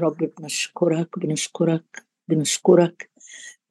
رب 0.00 0.32
بنشكرك 0.38 1.18
بنشكرك 1.18 2.06
بنشكرك 2.28 3.10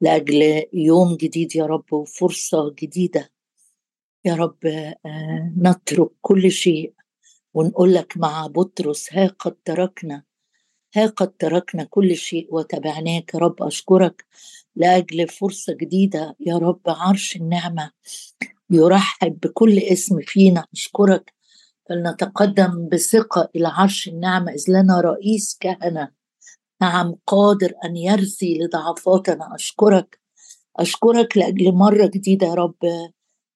لأجل 0.00 0.64
يوم 0.72 1.16
جديد 1.16 1.56
يا 1.56 1.66
رب 1.66 1.92
وفرصة 1.92 2.74
جديدة. 2.82 3.30
يا 4.24 4.34
رب 4.34 4.66
آه، 4.66 5.52
نترك 5.58 6.10
كل 6.20 6.50
شيء 6.50 6.94
ونقول 7.54 7.94
لك 7.94 8.16
مع 8.16 8.46
بطرس 8.46 9.12
ها 9.12 9.26
قد 9.26 9.56
تركنا 9.64 10.22
ها 10.96 11.06
قد 11.06 11.32
تركنا 11.36 11.84
كل 11.84 12.16
شيء 12.16 12.48
وتبعناك 12.54 13.34
يا 13.34 13.38
رب 13.38 13.62
أشكرك 13.62 14.26
لأجل 14.76 15.28
فرصة 15.28 15.72
جديدة 15.72 16.36
يا 16.40 16.58
رب 16.58 16.80
عرش 16.86 17.36
النعمة 17.36 17.90
يرحب 18.70 19.40
بكل 19.40 19.78
اسم 19.78 20.20
فينا 20.20 20.66
أشكرك. 20.72 21.34
فلنتقدم 21.88 22.88
بثقة 22.88 23.50
إلى 23.56 23.68
عرش 23.68 24.08
النعمة 24.08 24.52
إذ 24.52 24.64
لنا 24.68 25.00
رئيس 25.00 25.56
كهنة. 25.60 26.19
نعم 26.82 27.14
قادر 27.26 27.72
أن 27.84 27.96
يرثي 27.96 28.58
لضعفاتنا. 28.58 29.54
أشكرك 29.54 30.20
أشكرك 30.76 31.36
لأجل 31.36 31.72
مرة 31.72 32.06
جديدة 32.06 32.46
يا 32.46 32.54
رب. 32.54 32.76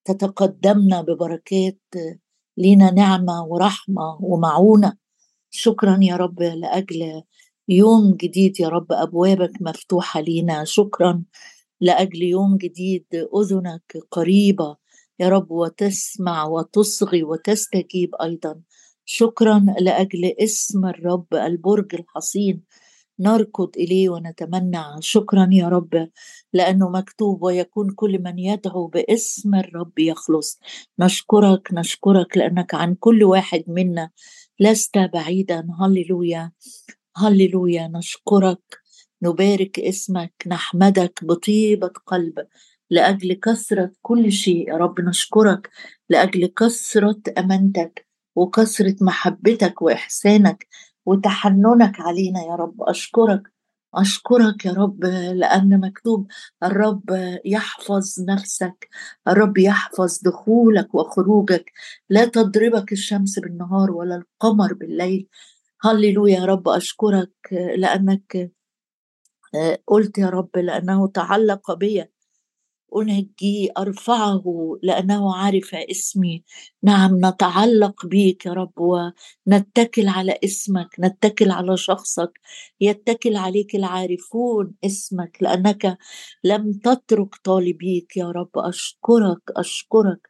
تتقدمنا 0.05 1.03
ببركات 1.03 1.81
لينا 2.57 2.91
نعمة 2.91 3.45
ورحمة 3.45 4.19
ومعونة. 4.21 4.97
شكرا 5.51 5.99
يا 6.03 6.17
رب 6.17 6.43
لأجل 6.43 7.23
يوم 7.69 8.13
جديد 8.13 8.61
يا 8.61 8.69
رب. 8.69 8.93
أبوابك 8.93 9.53
مفتوحة 9.61 10.21
لينا. 10.21 10.65
شكرا 10.65 11.23
لأجل 11.81 12.23
يوم 12.23 12.57
جديد. 12.57 13.07
أذنك 13.37 13.97
قريبة 14.11 14.77
يا 15.21 15.29
رب 15.29 15.51
وتسمع 15.51 16.45
وتصغي 16.45 17.23
وتستجيب 17.23 18.15
أيضا. 18.15 18.61
شكرا 19.05 19.67
لأجل 19.81 20.35
اسم 20.41 20.87
الرب 20.87 21.35
البرج 21.35 21.95
الحصين. 21.95 22.63
نركض 23.21 23.71
إليه 23.77 24.09
ونتمنى 24.09 24.83
شكرا 25.01 25.49
يا 25.53 25.69
رب 25.69 26.09
لأنه 26.53 26.89
مكتوب 26.89 27.43
ويكون 27.43 27.91
كل 27.91 28.23
من 28.23 28.39
يدعو 28.39 28.87
باسم 28.87 29.55
الرب 29.55 29.99
يخلص. 29.99 30.61
نشكرك 30.99 31.69
نشكرك 31.73 32.37
لأنك 32.37 32.75
عن 32.75 32.95
كل 32.95 33.25
واحد 33.25 33.65
منا 33.69 34.11
لست 34.61 34.99
بعيدا. 34.99 35.67
هللويا 35.81 36.53
هللويا. 37.17 37.89
نشكرك 37.95 38.79
نبارك 39.23 39.81
اسمك 39.81 40.33
نحمدك 40.47 41.25
بطيبة 41.25 41.93
قلب 42.07 42.47
لأجل 42.91 43.33
كثرة 43.33 43.93
كل 44.03 44.33
شيء 44.33 44.69
يا 44.69 44.77
رب. 44.77 45.01
نشكرك 45.01 45.71
لأجل 46.09 46.47
كثرة 46.47 47.21
أمانتك 47.39 48.07
وكثرة 48.37 48.97
محبتك 49.01 49.83
وإحسانك 49.83 50.67
وتحننك 51.07 52.01
علينا 52.01 52.43
يا 52.43 52.55
رب. 52.55 52.83
أشكرك 52.83 53.43
أشكرك 53.95 54.65
يا 54.67 54.73
رب 54.73 55.05
لأن 55.35 55.81
مكتوب 55.81 56.27
الرب 56.63 57.05
يحفظ 57.45 58.21
نفسك 58.29 58.89
الرب 59.29 59.59
يحفظ 59.59 60.19
دخولك 60.23 60.95
وخروجك. 60.95 61.73
لا 62.11 62.25
تضربك 62.25 62.93
الشمس 62.93 63.39
بالنهار 63.39 63.91
ولا 63.91 64.17
القمر 64.17 64.75
بالليل. 64.75 65.29
هللويا 65.83 66.39
يا 66.39 66.45
رب 66.45 66.69
أشكرك 66.69 67.33
لأنك 67.77 68.53
قلت 69.87 70.19
يا 70.19 70.29
رب 70.29 70.57
لأنه 70.57 71.09
تعلق 71.09 71.73
بي. 71.75 72.05
أنجيه 72.97 73.69
أرفعه 73.79 74.45
لأنه 74.83 75.35
عرف 75.37 75.75
اسمي. 75.75 76.45
نعم 76.83 77.27
نتعلق 77.27 78.07
بيك 78.07 78.47
يا 78.47 78.53
رب 78.53 78.73
ونتكل 78.79 80.09
على 80.09 80.39
اسمك 80.45 80.89
نتكل 81.01 81.51
على 81.51 81.77
شخصك. 81.77 82.41
يتكل 82.81 83.37
عليك 83.37 83.75
العارفون 83.75 84.75
اسمك 84.85 85.39
لأنك 85.41 85.99
لم 86.45 86.73
تترك 86.73 87.35
طالبيك 87.45 88.17
يا 88.17 88.31
رب. 88.31 88.51
أشكرك 88.57 89.41
أشكرك 89.57 90.29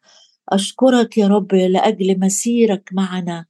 أشكرك 0.52 1.18
يا 1.18 1.28
رب 1.28 1.54
لأجل 1.54 2.20
مسيرك 2.20 2.90
معنا. 2.92 3.46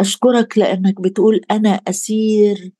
أشكرك 0.00 0.58
لأنك 0.58 1.00
بتقول 1.00 1.40
أنا 1.50 1.70
أسير 1.88 2.72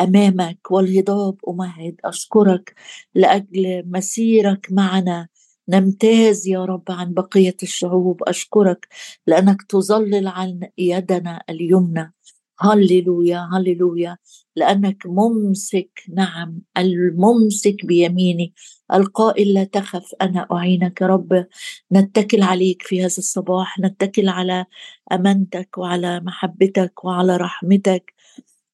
أمامك 0.00 0.70
والهضاب 0.70 1.36
أمهد 1.48 1.96
أشكرك 2.04 2.74
لأجل 3.14 3.82
مسيرك 3.86 4.66
معنا. 4.70 5.28
نمتاز 5.68 6.46
يا 6.48 6.64
رب 6.64 6.84
عن 6.90 7.14
بقية 7.14 7.56
الشعوب. 7.62 8.22
أشكرك 8.22 8.88
لأنك 9.26 9.62
تظلل 9.62 10.26
عن 10.26 10.60
يدنا 10.78 11.42
اليمنى. 11.50 12.14
هللويا 12.60 13.48
هللويا. 13.52 14.16
لأنك 14.56 15.06
ممسك 15.06 15.90
نعم 16.14 16.58
الممسك 16.78 17.86
بيميني. 17.86 18.54
القائل 18.94 19.54
لا 19.54 19.64
تخف 19.64 20.14
أنا 20.22 20.46
أعينك 20.52 21.00
يا 21.00 21.06
رب. 21.06 21.46
نتكل 21.92 22.42
عليك 22.42 22.82
في 22.82 23.00
هذا 23.00 23.06
الصباح. 23.06 23.78
نتكل 23.80 24.28
على 24.28 24.66
أمانتك 25.12 25.78
وعلى 25.78 26.20
محبتك 26.20 27.04
وعلى 27.04 27.36
رحمتك. 27.36 28.14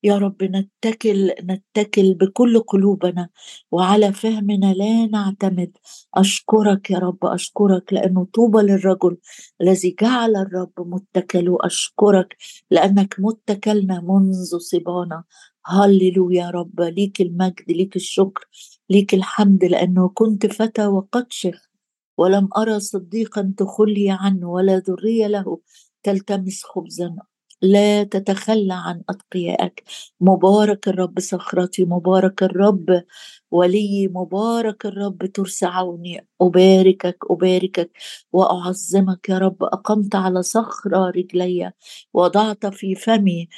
يا 0.04 0.18
رب 0.18 0.42
نتكل 0.42 1.32
نتكل 1.42 2.14
بكل 2.14 2.60
قلوبنا 2.60 3.28
وعلى 3.72 4.12
فهمنا 4.12 4.74
لا 4.74 5.06
نعتمد. 5.06 5.76
أشكرك 6.14 6.90
يا 6.90 6.98
رب 6.98 7.24
أشكرك 7.24 7.92
لأنه 7.92 8.26
طوبى 8.34 8.58
للرجل 8.62 9.16
الذي 9.60 9.96
جعل 10.00 10.36
الرب 10.36 10.72
متكل. 10.78 11.56
أشكرك 11.60 12.36
لأنك 12.70 13.16
متكلنا 13.18 14.00
منذ 14.00 14.58
صبانا. 14.58 15.24
هللويا 15.66 16.44
يا 16.44 16.50
رب 16.50 16.80
ليك 16.80 17.20
المجد 17.20 17.64
ليك 17.68 17.96
الشكر 17.96 18.48
ليك 18.90 19.14
الحمد 19.14 19.64
لأنه 19.64 20.08
كنت 20.08 20.46
فتى 20.46 20.86
وقد 20.86 21.26
شيخ 21.30 21.70
ولم 22.18 22.48
أرى 22.56 22.80
صديقا 22.80 23.54
تخلي 23.56 24.10
عنه 24.10 24.50
ولا 24.50 24.78
ذرية 24.78 25.26
له 25.26 25.58
تلتمس 26.02 26.62
خبزا. 26.64 27.16
لا 27.64 28.04
تتخلى 28.04 28.74
عن 28.74 29.02
أتقيائك. 29.08 29.84
مبارك 30.20 30.88
الرب 30.88 31.20
صخرتي 31.20 31.84
مبارك 31.84 32.42
الرب 32.42 33.02
ولي 33.50 34.08
مبارك 34.08 34.86
الرب 34.86 35.26
ترسى 35.26 35.66
عوني 35.66 36.26
أباركك 36.40 37.18
أباركك 37.30 37.90
وأعظمك 38.32 39.28
يا 39.28 39.38
رب. 39.38 39.62
أقمت 39.64 40.14
على 40.16 40.42
صخرة 40.42 41.10
رجلي 41.10 41.72
وضعت 42.14 42.66
في 42.66 42.94
فمي 42.94 43.48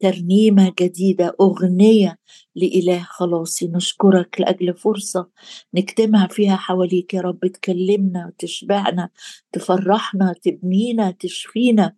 ترنيمة 0.00 0.72
جديدة 0.80 1.36
أغنية 1.40 2.18
لإله 2.56 3.02
خلاصي 3.10 3.68
نشكرك 3.68 4.40
لأجل 4.40 4.74
فرصة 4.74 5.28
نجتمع 5.74 6.28
فيها 6.28 6.56
حواليك 6.56 7.14
يا 7.14 7.20
رب. 7.22 7.46
تكلمنا 7.46 8.32
تشبعنا 8.38 9.10
تفرحنا 9.52 10.34
تبنينا 10.42 11.10
تشفينا. 11.20 11.94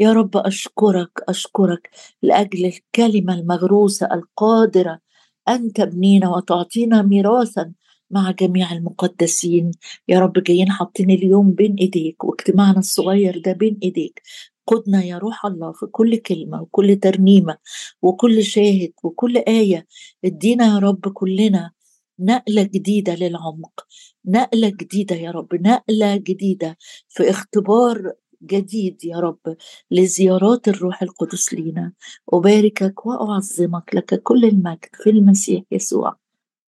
يا 0.00 0.12
رب 0.12 0.36
أشكرك 0.36 1.10
أشكرك 1.28 1.90
لأجل 2.22 2.66
الكلمة 2.66 3.34
المغروسة 3.34 4.08
القادرة. 4.14 5.00
أن 5.48 5.72
تبنينا 5.72 6.28
وتعطينا 6.28 7.02
ميراثا 7.02 7.72
مع 8.10 8.30
جميع 8.30 8.72
المقدسين. 8.72 9.70
يا 10.08 10.20
رب 10.20 10.32
جايين 10.32 10.70
حاطين 10.70 11.10
اليوم 11.10 11.50
بين 11.52 11.74
إيديك 11.80 12.24
واجتماعنا 12.24 12.78
الصغير 12.78 13.42
ده 13.44 13.52
بين 13.52 13.78
إيديك. 13.82 14.22
قدنا 14.66 15.04
يا 15.04 15.18
روح 15.18 15.46
الله 15.46 15.72
في 15.72 15.86
كل 15.86 16.16
كلمة 16.16 16.62
وكل 16.62 16.96
ترنيمة 16.96 17.56
وكل 18.02 18.44
شاهد 18.44 18.92
وكل 19.04 19.36
آية. 19.38 19.86
ادينا 20.24 20.66
يا 20.66 20.78
رب 20.78 21.08
كلنا 21.12 21.70
نقلة 22.18 22.62
جديدة 22.62 23.14
للعمق. 23.14 23.86
نقلة 24.26 24.68
جديدة 24.68 25.16
يا 25.16 25.30
رب 25.30 25.54
نقلة 25.54 26.16
جديدة 26.16 26.76
في 27.08 27.30
اختبار 27.30 28.12
جديد 28.42 29.04
يا 29.04 29.16
رب 29.16 29.56
لزيارات 29.90 30.68
الروح 30.68 31.02
القدس 31.02 31.54
لينا. 31.54 31.92
أباركك 32.32 33.06
وأعظمك 33.06 33.94
لك 33.94 34.22
كل 34.22 34.44
المجد 34.44 34.88
في 34.92 35.10
المسيح 35.10 35.62
يسوع. 35.70 36.16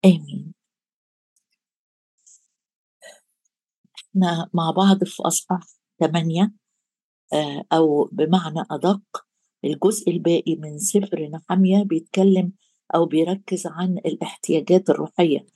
آمين. 0.04 0.54
إحنا 3.98 4.50
مع 4.54 4.70
بعض 4.70 5.04
في 5.04 5.22
أصحاح 5.22 5.60
ثمانية 6.00 6.52
آه، 7.32 7.64
أو 7.72 8.04
بمعنى 8.12 8.64
أدق 8.70 9.02
الجزء 9.64 10.10
الباقي 10.10 10.56
من 10.56 10.78
سفر 10.78 11.28
نحمية 11.28 11.82
بيتكلم 11.82 12.52
أو 12.94 13.06
بيركز 13.06 13.66
عن 13.66 13.98
الاحتياجات 13.98 14.90
الروحية 14.90 15.46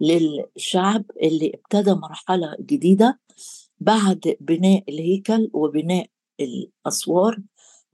للشعب 0.00 1.04
اللي 1.22 1.52
ابتدى 1.54 1.94
مرحلة 1.94 2.56
جديدة. 2.60 3.20
بعد 3.82 4.36
بناء 4.40 4.84
الهيكل 4.88 5.50
وبناء 5.52 6.06
الأسوار 6.40 7.38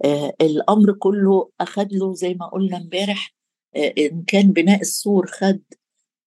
آه 0.05 0.35
الأمر 0.40 0.93
كله 0.93 1.50
اخذ 1.61 1.87
له 1.93 2.14
زي 2.14 2.35
ما 2.35 2.46
قلنا 2.46 2.76
امبارح 2.76 3.35
آه 3.76 3.94
إن 3.99 4.23
كان 4.26 4.52
بناء 4.52 4.81
السور 4.81 5.26
خد 5.26 5.61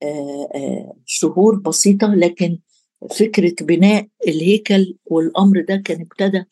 آه 0.03 0.49
آه 0.55 0.93
شهور 1.05 1.59
بسيطة 1.59 2.07
لكن 2.15 2.59
فكرة 3.19 3.55
بناء 3.61 4.07
الهيكل 4.27 4.97
والأمر 5.05 5.61
ده 5.69 5.75
كان 5.75 6.01
ابتدى 6.01 6.43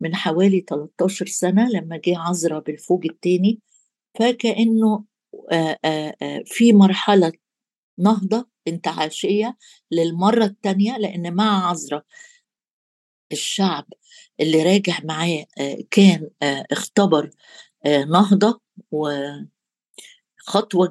من 0.00 0.14
حوالي 0.14 0.60
13 0.60 1.26
سنة 1.26 1.68
لما 1.70 1.96
جه 1.96 2.18
عزرا 2.18 2.58
بالفوج 2.58 3.06
الثاني 3.06 3.60
فكأنه 4.18 5.04
في 6.44 6.72
مرحلة 6.72 7.32
نهضة 7.98 8.48
انتعاشية 8.68 9.56
للمرة 9.90 10.44
الثانية 10.44 10.96
لأن 10.98 11.34
مع 11.34 11.68
عذراء 11.68 12.04
الشعب 13.34 13.86
اللي 14.40 14.62
راجع 14.62 14.98
معاه 15.04 15.44
كان 15.90 16.30
اختبر 16.42 17.30
نهضة 17.86 18.60
وخطوة 18.90 19.46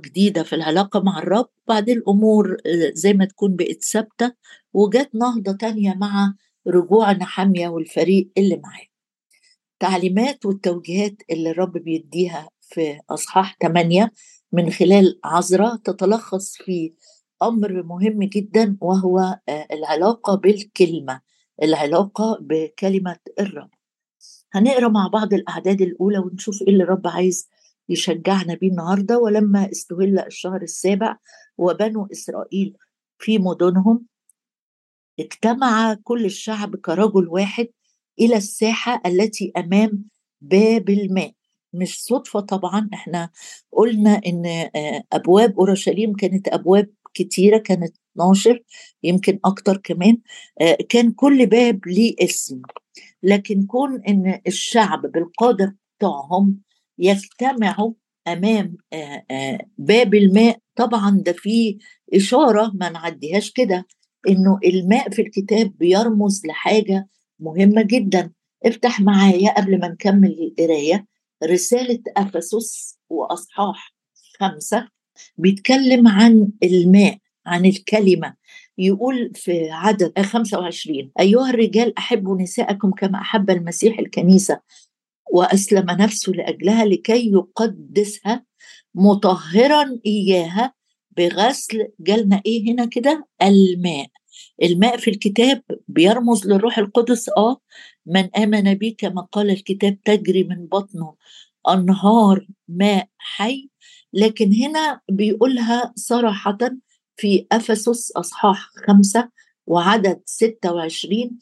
جديدة 0.06 0.44
في 0.44 0.56
العلاقة 0.56 1.00
مع 1.00 1.20
الرب. 1.20 1.50
بعدين 1.68 1.98
الأمور 1.98 2.58
زي 2.94 3.14
ما 3.14 3.26
تكون 3.26 3.56
بقت 3.56 3.84
ثابتة 3.84 4.34
وجات 4.74 5.16
نهضة 5.16 5.52
تانية 5.52 5.94
مع 5.94 6.34
رجوع 6.68 7.12
نحامية 7.12 7.68
والفريق 7.68 8.32
اللي 8.38 8.56
معاه. 8.64 8.86
التعليمات 9.74 10.46
والتوجيهات 10.46 11.16
اللي 11.32 11.50
الرب 11.52 11.74
بيديها 11.74 12.50
في 12.62 13.00
أصحاح 13.10 13.58
8 13.62 14.12
من 14.52 14.72
خلال 14.72 15.20
عذراء 15.24 15.76
تتلخص 15.76 16.58
في 16.58 16.94
أمر 17.44 17.84
مهم 17.84 18.24
جدا 18.24 18.78
وهو 18.82 19.20
آه، 19.50 19.68
العلاقة 19.72 20.36
بالكلمة. 20.36 21.22
العلاقة 21.64 22.38
بكلمة 22.42 23.18
الرب. 23.40 23.70
هنقرأ 24.54 24.88
مع 24.88 25.08
بعض 25.08 25.34
الأعداد 25.34 25.82
الأولى 25.82 26.18
ونشوف 26.20 26.62
إيه 26.62 26.70
اللي 26.70 26.84
الرب 26.84 27.08
عايز 27.08 27.50
يشجعنا 27.90 28.56
بيه 28.56 28.70
النهارده. 28.70 29.20
ولما 29.20 29.72
استهل 29.72 30.20
الشهر 30.20 30.62
السابع 30.62 31.18
وبنو 31.58 32.08
إسرائيل 32.12 32.78
في 33.20 33.38
مدنهم 33.40 34.06
اجتمع 35.20 35.94
كل 36.04 36.26
الشعب 36.26 36.76
كرجل 36.76 37.28
واحد 37.28 37.68
إلى 38.20 38.36
الساحة 38.38 39.02
التي 39.06 39.52
أمام 39.58 40.04
باب 40.42 40.90
الماء. 40.90 41.34
مش 41.74 42.04
صدفة 42.04 42.40
طبعا 42.40 42.90
إحنا 42.94 43.30
قلنا 43.72 44.22
إن 44.26 44.46
آه، 44.76 45.04
أبواب 45.14 45.60
أورشليم 45.60 46.14
كانت 46.16 46.48
أبواب 46.48 46.90
كتيرة 47.14 47.58
كانت 47.58 47.96
12 48.16 48.64
يمكن 49.04 49.40
أكتر 49.46 49.78
كمان 49.78 50.18
آه، 50.62 50.78
كان 50.90 51.12
كل 51.12 51.46
باب 51.46 51.88
ليه 51.88 52.16
اسم. 52.20 52.62
لكن 53.24 53.66
كون 53.66 54.02
إن 54.08 54.42
الشعب 54.48 55.02
بالقادة 55.02 55.78
بتوعهم 55.98 56.60
يجتمعوا 56.98 57.94
أمام 58.28 58.78
آه، 58.94 59.60
باب 59.78 60.14
الماء 60.16 60.60
طبعا 60.76 61.22
ده 61.26 61.32
فيه 61.32 61.78
إشارة 62.14 62.72
ما 62.76 62.90
نعديهاش 62.90 63.52
كده 63.52 63.86
إنه 64.30 64.60
الماء 64.66 65.10
في 65.10 65.22
الكتاب 65.22 65.78
بيرمز 65.78 66.42
لحاجة 66.46 67.08
مهمة 67.40 67.82
جدا. 67.82 68.32
افتح 68.66 69.02
معايا 69.02 69.54
قبل 69.58 69.80
ما 69.80 69.88
نكمل 69.88 70.32
القراية 70.40 71.06
رسالة 71.44 72.00
أفسس 72.18 72.98
وأصحاح 73.10 73.94
خمسة. 74.40 74.93
بيتكلم 75.38 76.08
عن 76.08 76.50
الماء 76.64 77.18
عن 77.46 77.66
الكلمة. 77.66 78.34
يقول 78.78 79.32
في 79.36 79.70
عدد 79.72 80.20
25 80.22 81.12
أيها 81.20 81.50
الرجال 81.50 81.98
أحبوا 81.98 82.42
نساءكم 82.42 82.92
كما 82.92 83.22
أحب 83.22 83.50
المسيح 83.50 84.00
الكنيسة 84.00 84.60
وأسلم 85.34 85.86
نفسه 85.90 86.32
لأجلها 86.32 86.86
لكي 86.86 87.32
يقدسها 87.32 88.46
مطهرا 88.96 90.00
إياها 90.06 90.74
بغسل 91.18 91.88
جالنا 92.00 92.42
إيه 92.46 92.72
هنا 92.72 92.86
كده؟ 92.86 93.28
الماء. 93.42 94.08
الماء 94.64 94.98
في 94.98 95.10
الكتاب 95.10 95.64
بيرمز 95.88 96.48
للروح 96.48 96.78
القدس 96.78 97.30
آه 97.38 97.62
من 98.06 98.30
آمن 98.36 98.74
بي 98.74 98.92
كما 98.92 99.22
قال 99.22 99.50
الكتاب 99.50 100.02
تجري 100.06 100.44
من 100.44 100.68
بطنه 100.68 101.16
أنهار 101.70 102.48
ماء 102.68 103.08
حي. 103.18 103.70
لكن 104.14 104.54
هنا 104.54 105.02
بيقولها 105.12 105.94
صراحة 105.96 106.58
في 107.16 107.48
أفسس 107.52 108.12
أصحاح 108.12 108.70
خمسة 108.88 109.30
وعدد 109.68 110.22
26 110.26 111.40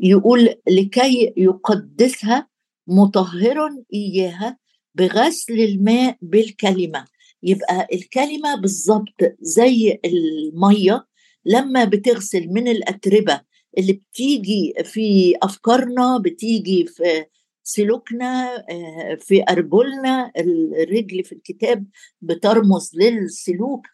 يقول 0.00 0.54
لكي 0.68 1.32
يقدسها 1.36 2.48
مطهرا 2.86 3.82
إياها 3.94 4.58
بغسل 4.94 5.60
الماء 5.60 6.16
بالكلمة. 6.22 7.04
يبقى 7.42 7.86
الكلمة 7.92 8.54
بالظبط 8.54 9.14
زي 9.40 10.00
المية 10.04 11.06
لما 11.44 11.84
بتغسل 11.84 12.48
من 12.48 12.68
الأتربة 12.68 13.40
اللي 13.78 13.92
بتيجي 13.92 14.74
في 14.84 15.34
أفكارنا 15.42 16.18
بتيجي 16.18 16.86
في 16.86 17.24
سلوكنا 17.62 18.56
آه، 18.70 19.14
في 19.20 19.44
أرجلنا 19.50 20.32
الرجل 20.36 21.24
في 21.24 21.32
الكتاب 21.32 21.86
بترمز 22.20 22.90
للسلوك 22.94 23.86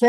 ف 0.00 0.04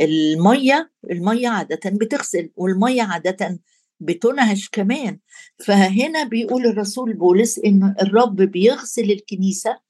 المية 0.00 0.90
المية 1.10 1.48
عادة 1.48 1.80
بتغسل 1.90 2.50
والمية 2.56 3.02
عادة 3.02 3.60
بتنهش 4.00 4.68
كمان. 4.68 5.18
فهنا 5.64 6.24
بيقول 6.24 6.66
الرسول 6.66 7.12
بولس 7.14 7.58
إن 7.58 7.94
الرب 8.02 8.36
بيغسل 8.36 9.10
الكنيسة 9.10 9.80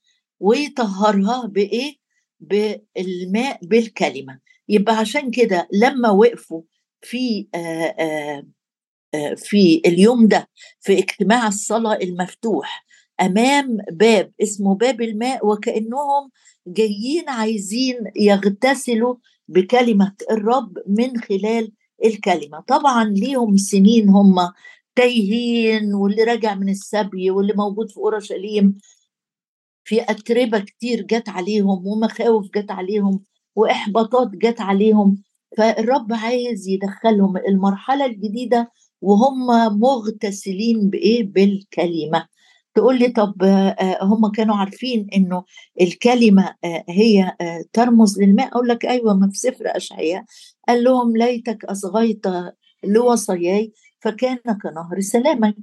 ويطهرها 0.41 1.47
بإيه؟ 1.47 1.97
بالماء 2.41 3.59
بالكلمة. 3.63 4.39
يبقى 4.69 4.97
عشان 4.97 5.31
كده 5.31 5.69
لما 5.73 6.11
وقفوا 6.11 6.63
في 7.01 7.49
آآ 7.55 7.95
آآ 7.99 8.47
في 9.37 9.83
اليوم 9.87 10.27
ده 10.29 10.49
في 10.81 10.99
اجتماع 10.99 11.49
الصلاة 11.49 11.95
المفتوح 12.03 12.85
أمام 13.21 13.79
باب 13.93 14.33
اسمه 14.43 14.75
باب 14.75 15.01
الماء 15.03 15.47
وكأنهم 15.47 16.31
جايين 16.67 17.29
عايزين 17.29 17.97
يغتسلوا 18.17 19.15
بكلمة 19.49 20.15
الرب 20.31 20.79
من 20.87 21.21
خلال 21.21 21.73
الكلمة. 22.05 22.61
طبعا 22.61 23.05
ليهم 23.05 23.57
سنين 23.57 24.09
هم 24.09 24.35
تايهين 24.97 25.95
واللي 25.95 26.25
راجع 26.25 26.55
من 26.55 26.69
السبي 26.69 27.31
واللي 27.31 27.53
موجود 27.57 27.91
في 27.91 27.97
أورشليم. 27.97 28.79
في 29.85 30.03
أتربة 30.03 30.59
كتير 30.59 31.03
جت 31.03 31.29
عليهم 31.29 31.87
ومخاوف 31.87 32.47
جت 32.55 32.71
عليهم 32.71 33.21
وإحباطات 33.57 34.29
جت 34.31 34.61
عليهم. 34.61 35.23
فالرب 35.59 36.13
عايز 36.13 36.69
يدخلهم 36.69 37.37
المرحلة 37.37 38.07
الجديدة 38.07 38.71
وهم 39.03 39.47
مغتسلين 39.81 40.91
بإيه؟ 40.91 41.25
بالكلمة. 41.25 42.27
تقول 42.75 42.99
لي 42.99 43.09
طب 43.09 43.35
هم 44.03 44.31
كانوا 44.31 44.57
عارفين 44.57 45.07
إنه 45.17 45.45
الكلمة 45.81 46.55
هي 46.89 47.37
ترمز 47.73 48.21
للماء؟ 48.21 48.49
أقول 48.49 48.69
لك 48.69 48.85
أيوه 48.87 49.15
ما 49.15 49.31
في 49.31 49.39
سفر 49.39 49.65
أشعياء. 49.67 50.25
قال 50.69 50.85
لهم 50.85 51.17
ليتك 51.17 51.65
أصغيت 51.65 52.27
لوصاياي 52.85 53.73
فكان 54.01 54.37
كنهر 54.63 55.01
سلامك. 55.01 55.57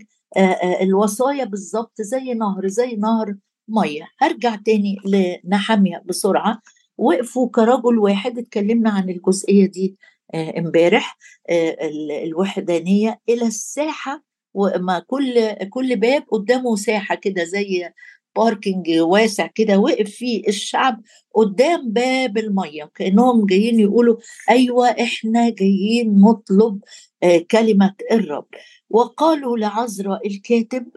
الوصايا 0.82 1.46
بالظبط 1.46 2.02
زي 2.02 2.34
نهر 2.34 2.68
زي 2.68 2.96
نهر 2.96 3.36
مية. 3.68 4.08
هرجع 4.20 4.56
تاني 4.56 4.96
لنحمية 5.06 6.04
بسرعة. 6.06 6.60
وقفوا 6.98 7.50
كرجل 7.50 8.00
واحد 8.00 8.38
اتكلمنا 8.38 8.90
عن 8.90 9.10
الجزئية 9.10 9.66
دي. 9.66 9.96
آه، 9.96 10.09
امبارح 10.36 11.18
آه، 11.50 11.78
الوحدانية 12.24 13.20
إلى 13.30 13.46
الساحة 13.48 14.24
وما 14.54 15.00
كل 15.00 15.54
كل 15.70 15.96
باب 15.96 16.24
قدامه 16.32 16.76
ساحة 16.76 17.16
كده 17.16 17.44
زي 17.44 17.90
باركنج 18.36 18.90
واسع 19.00 19.48
كده 19.48 19.78
وقف 19.80 20.10
فيه 20.10 20.48
الشعب 20.48 21.02
قدام 21.36 21.92
باب 21.92 22.38
المية 22.38 22.92
كانهم 22.96 23.46
جايين 23.46 23.80
يقولوا 23.80 24.18
أيوه 24.50 24.88
إحنا 24.88 25.50
جايين 25.50 26.20
نطلب 26.20 26.80
آه، 27.24 27.38
كلمة 27.52 27.96
الرب. 28.12 28.48
وقالوا 28.90 29.58
لعزرا 29.58 30.20
الكاتب 30.26 30.88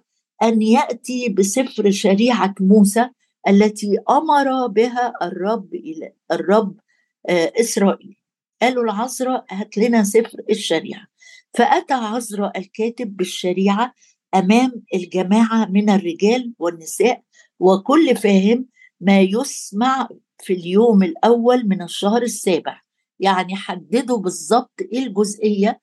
أن 0.43 0.63
يأتي 0.63 1.29
بسفر 1.29 1.91
شريعة 1.91 2.55
موسى 2.61 3.09
التي 3.49 3.99
أمر 4.11 4.67
بها 4.67 5.13
الرب 5.23 5.71
الرب 6.33 6.77
إسرائيل. 7.61 8.22
قالوا 8.63 8.85
العذراء 8.85 9.45
هات 9.51 9.79
لنا 9.79 10.05
سفر 10.05 10.39
الشريعة. 10.51 11.07
فأتى 11.55 11.95
عذراء 11.95 12.59
الكاتب 12.59 13.17
بالشريعة 13.17 13.95
أمام 14.35 14.83
الجماعة 14.95 15.65
من 15.67 15.91
الرجال 15.91 16.55
والنساء 16.59 17.23
وكل 17.61 18.17
فاهم 18.17 18.67
ما 19.01 19.21
يسمع 19.21 20.09
في 20.43 20.53
اليوم 20.53 21.03
الأول 21.03 21.69
من 21.69 21.83
الشهر 21.83 22.23
السابع. 22.23 22.81
يعني 23.21 23.57
حددوا 23.57 24.19
بالظبط 24.19 24.73
إيه 24.93 25.07
الجزئية 25.07 25.81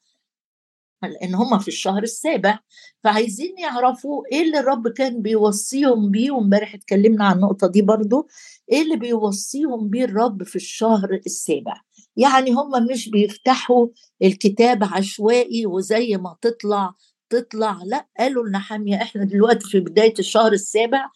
لأن 1.03 1.35
هم 1.35 1.59
في 1.59 1.67
الشهر 1.67 2.03
السابع. 2.03 2.59
فعايزين 3.03 3.57
يعرفوا 3.57 4.23
إيه 4.31 4.41
اللي 4.41 4.59
الرب 4.59 4.87
كان 4.87 5.21
بيوصيهم 5.21 6.11
بيه 6.11 6.31
وامبارح 6.31 6.73
اتكلمنا 6.75 7.25
عن 7.25 7.35
النقطة 7.35 7.67
دي 7.67 7.81
برضو 7.81 8.27
إيه 8.71 8.81
اللي 8.81 8.95
بيوصيهم 8.95 9.89
بيه 9.89 10.03
الرب 10.05 10.43
في 10.43 10.55
الشهر 10.55 11.13
السابع. 11.25 11.81
يعني 12.19 12.51
هم 12.51 12.87
مش 12.91 13.09
بيفتحوا 13.09 13.87
الكتاب 14.23 14.83
عشوائي 14.83 15.65
وزي 15.65 16.17
ما 16.17 16.35
تطلع 16.41 16.93
تطلع. 17.29 17.79
لا 17.85 18.07
قالوا 18.19 18.47
لنحامية 18.47 18.95
إحنا 19.01 19.23
دلوقتي 19.23 19.67
في 19.69 19.79
بداية 19.79 20.13
الشهر 20.19 20.51
السابع 20.53 21.09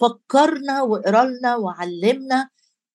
فكرنا 0.00 0.82
واقرا 0.82 1.24
لنا 1.24 1.56
وعلمنا 1.56 2.48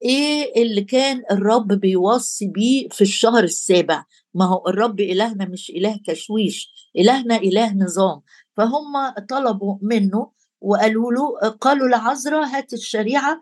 إيه 0.04 0.64
اللي 0.64 0.82
كان 0.84 1.24
الرب 1.32 1.68
بيوصي 1.68 2.48
بيه 2.48 2.88
في 2.90 3.02
الشهر 3.02 3.44
السابع. 3.44 4.06
ما 4.34 4.46
هو 4.46 4.68
الرب 4.68 5.00
إلهنا 5.00 5.46
مش 5.46 5.70
إله 5.70 6.00
تشويش 6.08 6.74
إلهنا 6.98 7.36
إله 7.36 7.74
نظام. 7.74 8.22
فهم 8.58 9.10
طلبوا 9.30 9.78
منه 9.82 10.32
وقالوا 10.62 11.12
له 11.14 11.50
قالوا 11.50 11.88
لعذرا 11.88 12.46
هات 12.46 12.74
الشريعة 12.74 13.42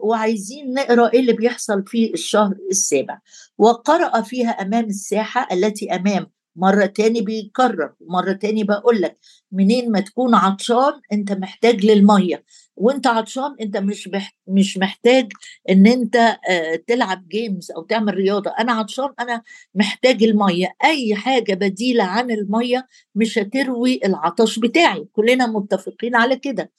وعايزين 0.00 0.74
نقرأ 0.74 1.10
إيه 1.12 1.20
اللي 1.20 1.32
بيحصل 1.32 1.84
في 1.86 2.14
الشهر 2.14 2.54
السابع. 2.70 3.18
وقرأ 3.58 4.20
فيها 4.20 4.50
أمام 4.50 4.84
الساحة 4.84 5.48
التي 5.52 5.94
أمام 5.94 6.26
مرة 6.58 6.86
تاني 6.86 7.20
بيكرر 7.20 7.92
مرة 8.00 8.32
تاني 8.32 8.64
بقول 8.64 9.00
لك 9.02 9.18
منين 9.52 9.92
ما 9.92 10.00
تكون 10.00 10.34
عطشان 10.34 10.92
أنت 11.12 11.32
محتاج 11.32 11.86
للمية 11.86 12.44
وأنت 12.76 13.06
عطشان 13.06 13.56
أنت 13.60 13.76
مش 13.76 14.08
مش 14.46 14.78
محتاج 14.78 15.32
إن 15.70 15.86
أنت 15.86 16.16
آه، 16.50 16.76
تلعب 16.86 17.28
جيمز 17.28 17.70
أو 17.70 17.82
تعمل 17.82 18.14
رياضة 18.14 18.50
أنا 18.60 18.72
عطشان 18.72 19.08
أنا 19.20 19.42
محتاج 19.74 20.22
المية 20.22 20.76
أي 20.84 21.14
حاجة 21.14 21.54
بديلة 21.54 22.04
عن 22.04 22.30
المية 22.30 22.88
مش 23.14 23.38
هتروي 23.38 24.00
العطش 24.04 24.58
بتاعي 24.58 25.08
كلنا 25.12 25.46
متفقين 25.46 26.16
على 26.16 26.36
كده. 26.36 26.72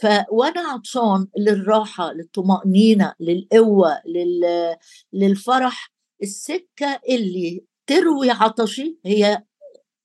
ف 0.00 0.06
وأنا 0.30 0.60
عطشان 0.60 1.26
للراحة 1.38 2.12
للطمأنينة 2.12 3.14
للقوة 3.20 3.98
لل... 4.06 4.42
للفرح 5.12 5.92
السكة 6.22 7.00
اللي 7.08 7.64
تروي 7.86 8.30
عطشي 8.30 8.98
هي 9.06 9.42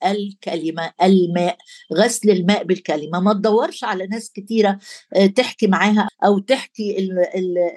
الكلمة 0.05 0.93
الماء 1.03 1.57
غسل 1.93 2.29
الماء 2.29 2.63
بالكلمة. 2.63 3.19
ما 3.19 3.33
تدورش 3.33 3.83
على 3.83 4.07
ناس 4.07 4.31
كتيرة 4.31 4.79
آه، 5.15 5.25
تحكي 5.27 5.67
معاها 5.67 6.07
أو 6.25 6.39
تحكي 6.39 6.97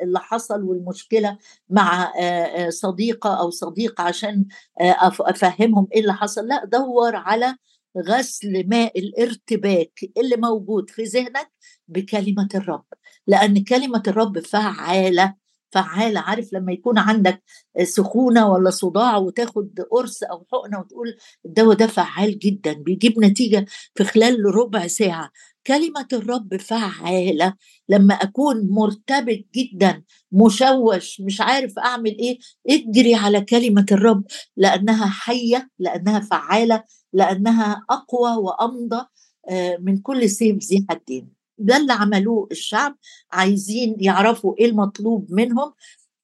اللي 0.02 0.20
حصل 0.20 0.62
والمشكلة 0.62 1.38
مع 1.70 2.02
آه، 2.18 2.66
آه، 2.66 2.70
صديقة 2.70 3.40
أو 3.40 3.50
صديق 3.50 4.00
عشان 4.00 4.44
أفهمهم 4.80 5.88
إيه 5.94 6.00
اللي 6.00 6.14
حصل. 6.14 6.48
لا 6.48 6.64
دور 6.64 7.16
على 7.16 7.56
غسل 7.98 8.68
ماء 8.68 8.98
الارتباك 8.98 10.00
اللي 10.18 10.36
موجود 10.36 10.90
في 10.90 11.02
ذهنك 11.02 11.50
بكلمة 11.88 12.48
الرب. 12.54 12.84
لأن 13.26 13.64
كلمة 13.64 14.02
الرب 14.08 14.38
فعالة. 14.38 15.39
فعالة 15.72 16.20
عارف 16.20 16.52
لما 16.52 16.72
يكون 16.72 16.98
عندك 16.98 17.42
سخونة 17.82 18.52
ولا 18.52 18.70
صداع 18.70 19.16
وتاخد 19.16 19.80
قرص 19.90 20.22
أو 20.22 20.46
حقنة 20.52 20.78
وتقول 20.80 21.16
الدواء 21.46 21.76
ده 21.76 21.86
فعال 21.86 22.38
جدا 22.38 22.72
بيجيب 22.72 23.20
نتيجة 23.20 23.66
في 23.94 24.04
خلال 24.04 24.44
ربع 24.54 24.86
ساعة. 24.86 25.30
كلمة 25.66 26.06
الرب 26.12 26.56
فعالة. 26.56 27.54
لما 27.88 28.14
أكون 28.14 28.68
مرتبك 28.70 29.46
جدا 29.54 30.02
مشوش 30.32 31.20
مش 31.20 31.40
عارف 31.40 31.78
أعمل 31.78 32.18
إيه 32.18 32.38
اجري 32.70 33.14
على 33.14 33.40
كلمة 33.40 33.86
الرب. 33.92 34.24
لأنها 34.56 35.06
حية 35.06 35.68
لأنها 35.78 36.20
فعالة 36.20 36.84
لأنها 37.12 37.84
أقوى 37.90 38.30
وأمضى 38.36 39.06
آه، 39.50 39.76
من 39.80 39.98
كل 39.98 40.30
سيف 40.30 40.56
ذي 40.64 40.86
حدين. 40.90 41.39
ده 41.60 41.76
اللي 41.76 41.92
عملوه 41.92 42.48
الشعب 42.52 42.96
عايزين 43.32 43.96
يعرفوا 44.00 44.54
إيه 44.58 44.66
المطلوب 44.66 45.26
منهم. 45.32 45.72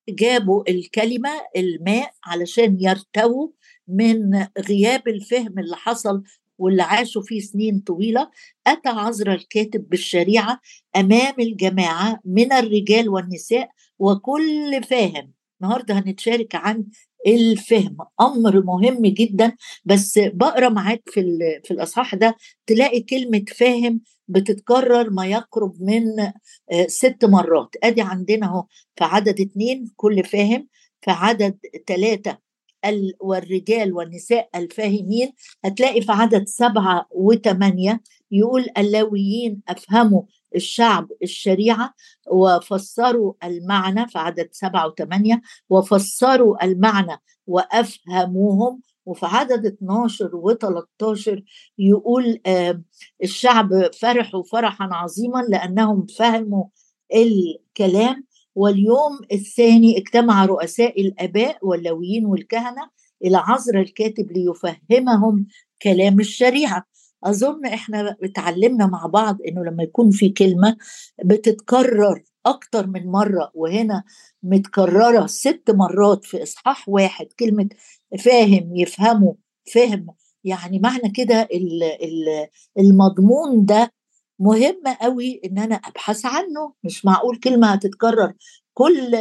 جابوا 0.09 0.71
الكلمة 0.71 1.31
الماء 1.57 2.11
علشان 2.25 2.77
يرتووا 2.81 3.49
من 3.89 4.47
غياب 4.69 5.09
الفهم 5.09 5.59
اللي 5.59 5.77
حصل 5.77 6.23
واللي 6.59 6.83
عاشوا 6.83 7.23
فيه 7.23 7.41
سنين 7.41 7.81
طويلة. 7.81 8.31
اتى 8.67 8.89
عذرا 8.89 9.35
الكاتب 9.35 9.89
بالشريعة 9.89 10.61
أمام 10.97 11.35
الجماعة 11.39 12.21
من 12.25 12.53
الرجال 12.53 13.09
والنساء 13.09 13.69
وكل 13.99 14.83
فاهم. 14.91 15.33
النهارده 15.63 15.95
هنتشارك 15.99 16.55
عن 16.55 16.85
الفهم. 17.27 17.97
أمر 18.21 18.65
مهم 18.65 19.03
جدا 19.07 19.53
بس 19.85 20.19
بقرأ 20.19 20.69
معاك 20.69 21.03
في 21.07 21.39
في 21.65 21.71
الإصحاح 21.71 22.15
ده 22.15 22.37
تلاقي 22.67 23.01
كلمة 23.01 23.45
فاهم 23.57 24.01
بتتكرر 24.29 25.11
ما 25.11 25.27
يقرب 25.27 25.83
من 25.83 26.21
آه، 26.21 26.87
ست 26.87 27.25
مرات. 27.25 27.69
أدي 27.83 28.03
عندنا 28.03 28.47
أهو 28.47 28.65
في 28.97 29.05
عدد 29.05 29.41
اتنين 29.41 29.93
كل 29.97 30.25
فاهم 30.25 30.69
في 31.01 31.11
عدد 31.11 31.59
ثلاثة 31.87 32.39
والرجال 33.21 33.93
والنساء 33.93 34.49
الفاهمين 34.55 35.33
هتلاقي 35.65 36.01
في 36.01 36.13
عدد 36.13 36.45
سبعة 36.47 37.07
وثمانية 37.11 38.01
يقول 38.31 38.67
اللاويين 38.79 39.63
أفهموا 39.69 40.23
الشعب 40.57 41.09
الشريعة 41.23 41.95
وفسروا 42.31 43.33
المعنى 43.45 44.09
في 44.09 44.19
عدد 44.19 44.49
سبعة 44.53 44.87
وثمانية 44.87 45.41
وفسروا 45.71 46.65
المعنى 46.65 47.23
وأفهموهم 47.47 48.81
وفي 49.07 49.27
عدد 49.27 49.67
12 49.67 50.31
و13 50.31 51.41
يقول 51.79 52.41
الشعب 53.23 53.95
فرحوا 54.01 54.43
فرحا 54.43 54.89
عظيما 54.93 55.39
لأنهم 55.49 56.07
فهموا 56.07 56.65
الكلام. 57.15 58.27
واليوم 58.55 59.19
الثاني 59.33 59.99
اجتمع 59.99 60.45
رؤساء 60.45 61.01
الآباء 61.01 61.59
واللويين 61.63 62.27
والكهنة 62.27 62.91
إلى 63.25 63.37
عذر 63.37 63.81
الكاتب 63.81 64.33
ليفهمهم 64.33 65.47
كلام 65.83 66.21
الشريعة. 66.21 66.87
أظن 67.25 67.67
إحنا 67.67 68.17
اتعلمنا 68.23 68.87
مع 68.87 69.07
بعض 69.07 69.39
إنه 69.49 69.65
لما 69.65 69.83
يكون 69.83 70.11
في 70.11 70.29
كلمة 70.29 70.77
بتتكرر 71.25 72.23
أكتر 72.47 72.87
من 72.87 73.07
مرة 73.07 73.51
وهنا 73.55 74.05
متكررة 74.43 75.27
ست 75.27 75.63
مرات 75.69 76.25
في 76.25 76.43
إصحاح 76.43 76.89
واحد 76.89 77.27
كلمة 77.41 77.69
فاهم 78.25 78.77
يفهموا 78.77 79.35
فهم. 79.75 80.07
يعني 80.45 80.79
معنى 80.79 81.11
كده 81.11 81.49
المضمون 82.79 83.65
ده 83.65 83.93
مهم 84.39 84.83
قوي 85.01 85.41
إن 85.45 85.59
أنا 85.59 85.75
أبحث 85.75 86.27
عنه 86.27 86.73
مش 86.85 87.05
معقول 87.05 87.37
كلمة 87.41 87.73
هتتكرر. 87.73 88.33
كل 88.79 89.15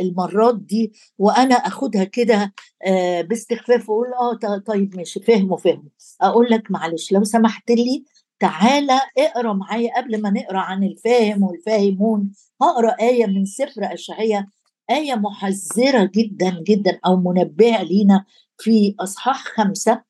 المرات 0.00 0.58
دي 0.58 0.92
وأنا 1.18 1.54
أخدها 1.54 2.04
كده 2.04 2.52
آه، 2.86 3.20
باستخفاف 3.22 3.90
وأقول 3.90 4.14
آه 4.44 4.58
طيب 4.58 4.96
ماشي 4.96 5.20
فهموا 5.20 5.56
فهموا 5.56 5.90
أقول 6.20 6.46
لك 6.50 6.70
معلش 6.70 7.12
لو 7.12 7.24
سمحت 7.24 7.70
لي 7.70 8.04
تعالى 8.40 9.00
اقرأ 9.18 9.52
معايا 9.52 9.96
قبل 9.96 10.22
ما 10.22 10.30
نقرأ 10.30 10.58
عن 10.58 10.84
الفاهم 10.84 11.42
والفاهمون. 11.42 12.32
هقرأ 12.62 12.96
آية 13.00 13.26
من 13.26 13.44
سفر 13.44 13.94
اشعياء 13.94 14.44
آية 14.90 15.14
محذرة 15.14 16.10
جدا 16.14 16.62
جدا 16.66 16.98
أو 17.06 17.16
منبهة 17.16 17.82
لينا 17.82 18.24
في 18.58 18.94
إصحاح 19.00 19.44
خمسة 19.44 20.02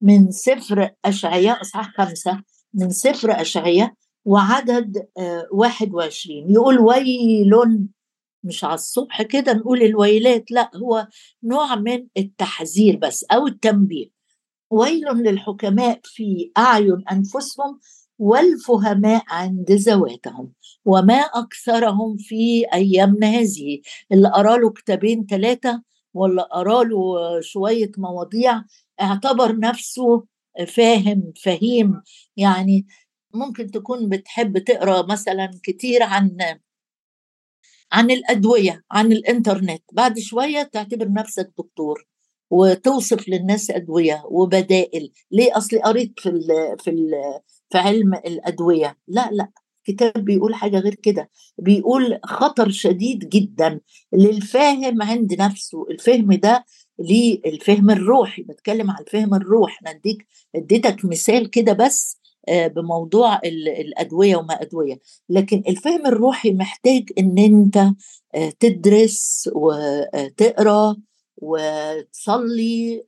من 0.00 0.30
سفر 0.30 0.90
اشعياء 1.04 1.60
إصحاح 1.60 1.90
خمسة 1.98 2.42
من 2.74 2.90
سفر 2.90 3.40
اشعياء 3.40 3.92
وعدد 4.24 5.08
آه 5.18 5.48
21 5.52 6.50
يقول 6.50 6.78
ويل 6.78 7.54
مش 8.44 8.64
على 8.64 8.74
الصبح 8.74 9.22
كده 9.22 9.52
نقول 9.52 9.82
الويلات 9.82 10.50
لا 10.50 10.70
هو 10.76 11.08
نوع 11.42 11.74
من 11.74 12.06
التحذير 12.16 12.96
بس 12.96 13.24
أو 13.24 13.46
التنبيه. 13.46 14.10
ويل 14.70 15.08
للحكماء 15.08 16.00
في 16.04 16.50
أعين 16.58 17.04
أنفسهم 17.12 17.80
والفهماء 18.18 19.22
عند 19.28 19.72
ذواتهم. 19.72 20.52
وما 20.84 21.18
أكثرهم 21.20 22.16
في 22.16 22.64
ايامنا 22.74 23.26
هذه. 23.26 23.80
اللي 24.12 24.28
قرا 24.28 24.56
له 24.56 24.70
كتابين 24.70 25.26
ثلاثة 25.30 25.82
ولا 26.14 26.42
قرا 26.42 26.84
له 26.84 27.40
شوية 27.40 27.92
مواضيع 27.98 28.64
اعتبر 29.00 29.58
نفسه 29.58 30.24
فاهم 30.68 31.32
فهيم. 31.42 32.02
يعني 32.36 32.86
ممكن 33.34 33.70
تكون 33.70 34.08
بتحب 34.08 34.58
تقرأ 34.58 35.02
مثلا 35.06 35.50
كتير 35.62 36.02
عن 36.02 36.36
عن 37.92 38.10
الأدوية 38.10 38.84
عن 38.90 39.12
الإنترنت. 39.12 39.82
بعد 39.92 40.18
شوية 40.18 40.62
تعتبر 40.62 41.12
نفسك 41.12 41.52
دكتور 41.58 42.06
وتوصف 42.50 43.28
للناس 43.28 43.70
أدوية 43.70 44.22
وبدائل. 44.30 45.12
ليه؟ 45.30 45.56
اصلي 45.56 45.80
قريت 45.82 46.20
في 46.20 46.28
ال 46.28 46.46
في 46.78 46.90
ال 46.90 47.10
في 47.70 47.78
علم 47.78 48.14
الأدوية. 48.14 48.98
لا 49.08 49.30
لا. 49.32 49.48
الكتاب 49.88 50.24
بيقول 50.24 50.54
حاجة 50.54 50.78
غير 50.78 50.94
كده. 50.94 51.30
بيقول 51.58 52.20
خطر 52.24 52.70
شديد 52.70 53.28
جدا 53.28 53.80
للفاهم 54.12 55.02
عند 55.02 55.34
نفسه. 55.34 55.86
الفهم 55.90 56.32
ده 56.32 56.64
للفهم 56.98 57.90
الروحي. 57.90 58.42
بتكلم 58.42 58.90
عن 58.90 58.96
الفهم 59.00 59.34
الروح 59.34 59.78
أنا 59.82 59.90
أديك 59.90 60.26
أديتك 60.54 61.04
مثال 61.04 61.50
كده 61.50 61.72
بس 61.72 62.19
بموضوع 62.48 63.40
الأدوية 63.44 64.36
وما 64.36 64.62
أدوية. 64.62 64.98
لكن 65.28 65.62
الفهم 65.68 66.06
الروحي 66.06 66.52
محتاج 66.52 67.10
إن 67.18 67.38
أنت 67.38 67.76
آه، 68.34 68.52
تدرس 68.60 69.50
وتقرأ 69.54 70.96
وتصلي 71.36 73.04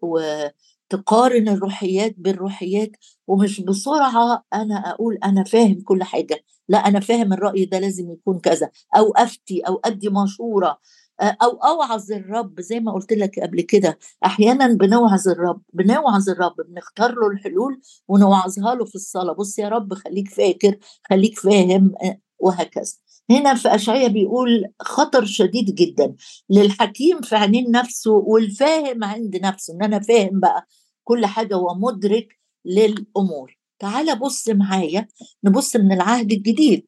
تقارن 0.91 1.49
الروحيات 1.49 2.15
بالروحيات. 2.19 2.91
ومش 3.27 3.61
بسرعة 3.61 4.45
أنا 4.55 4.75
أقول 4.91 5.19
أنا 5.25 5.45
فاهم 5.45 5.81
كل 5.81 6.03
حاجة. 6.03 6.45
لا 6.69 6.79
أنا 6.79 7.01
فاهم 7.01 7.33
الرأي 7.33 7.65
ده 7.65 7.79
لازم 7.79 8.11
يكون 8.13 8.39
كذا. 8.41 8.71
أو 8.97 9.13
أفتي 9.13 9.61
أو 9.61 9.81
أدي 9.85 10.09
مشورة. 10.09 10.79
أو 11.21 11.51
أوعظ 11.51 12.13
الرب 12.13 12.61
زي 12.61 12.81
ما 12.81 12.93
قلت 12.93 13.13
لك 13.13 13.39
قبل 13.41 13.61
كده. 13.61 13.99
أحيانا 14.25 14.67
بنوعظ 14.75 15.29
الرب 15.29 15.63
بنوعظ 15.73 16.29
الرب 16.31 16.55
بنختار 16.69 17.15
له 17.15 17.27
الحلول 17.27 17.81
ونوعظها 18.09 18.75
له 18.75 18.85
في 18.85 18.95
الصلاة. 18.95 19.33
بص 19.35 19.59
يا 19.59 19.69
رب 19.69 19.95
خليك 19.95 20.29
فاكر 20.31 20.77
خليك 21.11 21.39
فاهم 21.39 21.95
وهكذا. 22.39 22.93
هنا 23.31 23.55
في 23.55 23.75
أشعية 23.75 24.09
بيقول 24.09 24.65
خطر 24.81 25.25
شديد 25.25 25.75
جدا 25.75 26.15
للحكيم 26.51 27.21
في 27.21 27.37
عينين 27.37 27.71
نفسه 27.71 28.13
والفاهم 28.13 29.05
عند 29.05 29.37
نفسه 29.37 29.75
إن 29.75 29.83
أنا 29.83 30.01
فاهم 30.01 30.41
بقى 30.41 30.67
كل 31.05 31.27
حاجة 31.27 31.57
ومدرك 31.57 32.39
للأمور. 32.65 33.59
تعال 33.79 34.19
بص 34.19 34.49
معايا 34.49 35.09
نبص 35.45 35.77
من 35.77 35.93
العهد 35.93 36.33
الجديد. 36.33 36.85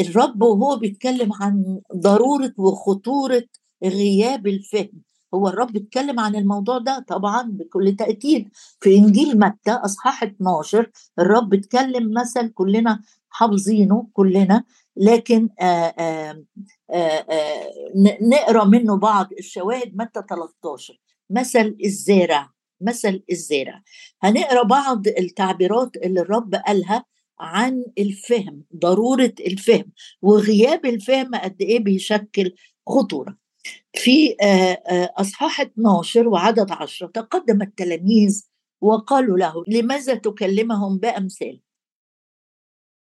الرب 0.00 0.42
وهو 0.42 0.76
بيتكلم 0.76 1.32
عن 1.32 1.80
ضرورة 1.96 2.52
وخطورة 2.58 3.44
غياب 3.84 4.46
الفهم. 4.46 5.02
هو 5.34 5.48
الرب 5.48 5.76
اتكلم 5.76 6.20
عن 6.20 6.36
الموضوع 6.36 6.78
ده 6.78 7.04
طبعا 7.08 7.42
بكل 7.42 7.96
تأكيد. 7.96 8.48
في 8.80 8.96
إنجيل 8.96 9.38
متى 9.38 9.70
أصحاح 9.70 10.22
12 10.22 10.90
الرب 11.18 11.54
اتكلم 11.54 12.12
مثل 12.20 12.48
كلنا 12.48 13.00
حافظينه 13.28 14.06
كلنا 14.12 14.64
لكن 14.96 15.48
آآ 15.60 15.94
آآ 15.98 16.44
آآ 16.90 17.66
نقرأ 18.22 18.64
منه 18.64 18.96
بعض 18.96 19.28
الشواهد 19.38 19.96
متى 19.96 20.22
13 20.28 21.00
مثل 21.30 21.76
الزارع 21.84 22.50
مثل 22.80 23.22
الزارع. 23.30 23.82
هنقرأ 24.22 24.62
بعض 24.62 25.06
التعبيرات 25.08 25.96
اللي 25.96 26.20
الرب 26.20 26.54
قالها 26.54 27.04
عن 27.40 27.84
الفهم 27.98 28.64
ضرورة 28.76 29.32
الفهم 29.40 29.92
وغياب 30.22 30.86
الفهم 30.86 31.34
قد 31.34 31.56
إيه 31.60 31.80
بيشكل 31.84 32.52
خطورة. 32.88 33.36
في 33.94 34.36
أصحاح 35.16 35.60
12 35.60 36.28
وعدد 36.28 36.70
10 36.70 37.06
تقدم 37.06 37.62
التلاميذ 37.62 38.46
وقالوا 38.80 39.38
له 39.38 39.64
لماذا 39.68 40.14
تكلمهم 40.14 40.98
بأمثال؟ 40.98 41.60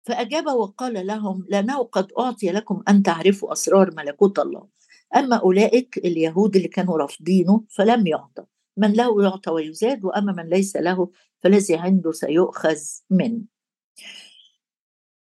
فأجاب 0.06 0.46
وقال 0.48 1.08
لهم 1.08 1.46
لأنه 1.50 1.84
قد 1.84 2.12
أعطي 2.20 2.52
لكم 2.52 2.84
أن 2.88 3.04
تعرفوا 3.04 3.54
أسرار 3.54 3.96
ملكوت 3.96 4.40
الله. 4.40 4.68
أما 5.16 5.36
أولئك 5.36 5.98
اليهود 5.98 6.56
اللي 6.56 6.68
كانوا 6.68 6.98
رافضينه 6.98 7.64
فلم 7.70 8.08
يعطى. 8.08 8.44
من 8.78 8.94
له 8.94 9.24
يعطى 9.24 9.52
ويزاد 9.52 10.06
وأما 10.06 10.32
من 10.34 10.50
ليس 10.50 10.76
له 10.76 11.10
فالذي 11.44 11.76
عنده 11.76 12.12
سيؤخذ 12.12 12.80
منه. 13.10 13.42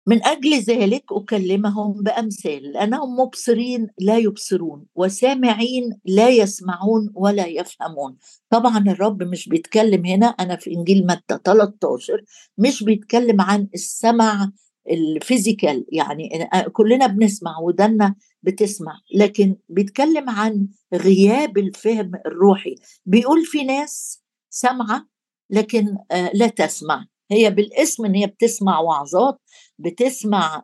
من 0.07 0.25
أجل 0.25 0.59
ذلك 0.59 1.03
أكلمهم 1.11 1.93
بأمثال 2.03 2.71
لأنهم 2.71 3.19
مبصرين 3.19 3.87
لا 3.99 4.17
يبصرون 4.17 4.85
وسامعين 4.95 5.99
لا 6.05 6.29
يسمعون 6.29 7.11
ولا 7.15 7.47
يفهمون. 7.47 8.17
طبعا 8.49 8.77
الرب 8.77 9.23
مش 9.23 9.49
بيتكلم 9.49 10.05
هنا 10.05 10.25
أنا 10.25 10.55
في 10.55 10.71
إنجيل 10.73 11.07
متى 11.07 11.39
13 11.45 12.23
مش 12.57 12.83
بيتكلم 12.83 13.41
عن 13.41 13.67
السمع 13.73 14.51
الفيزيكال 14.89 15.85
يعني 15.91 16.49
كلنا 16.73 17.07
بنسمع 17.07 17.59
ودنا 17.59 18.15
بتسمع 18.43 18.99
لكن 19.15 19.55
بيتكلم 19.69 20.29
عن 20.29 20.67
غياب 20.93 21.57
الفهم 21.57 22.11
الروحي. 22.25 22.75
بيقول 23.05 23.45
في 23.45 23.63
ناس 23.63 24.21
سامعة 24.49 25.07
لكن 25.49 25.97
لا 26.33 26.47
تسمع. 26.47 27.05
هي 27.31 27.49
بالاسم 27.51 28.05
إن 28.05 28.15
هي 28.15 28.27
بتسمع 28.27 28.79
وعظات 28.79 29.39
بتسمع 29.79 30.63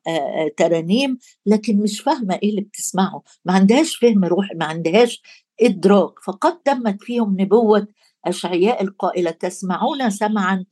ترانيم 0.57 1.17
لكن 1.45 1.77
مش 1.77 2.01
فاهمة 2.01 2.39
إيه 2.43 2.49
اللي 2.49 2.61
بتسمعه. 2.61 3.23
ما 3.45 3.53
عندهاش 3.53 3.95
فهم 3.95 4.25
روحي 4.25 4.55
ما 4.55 4.65
عندهاش 4.65 5.21
إدراك. 5.61 6.19
فقد 6.25 6.61
تمت 6.61 7.03
فيهم 7.03 7.41
نبوة 7.41 7.87
أشعياء 8.25 8.83
القائلة 8.83 9.31
تسمعون 9.31 10.09
سمعا 10.09 10.65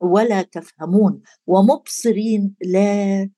ولا 0.00 0.42
تفهمون 0.42 1.20
ومبصرين 1.46 2.54
لا 2.60 3.30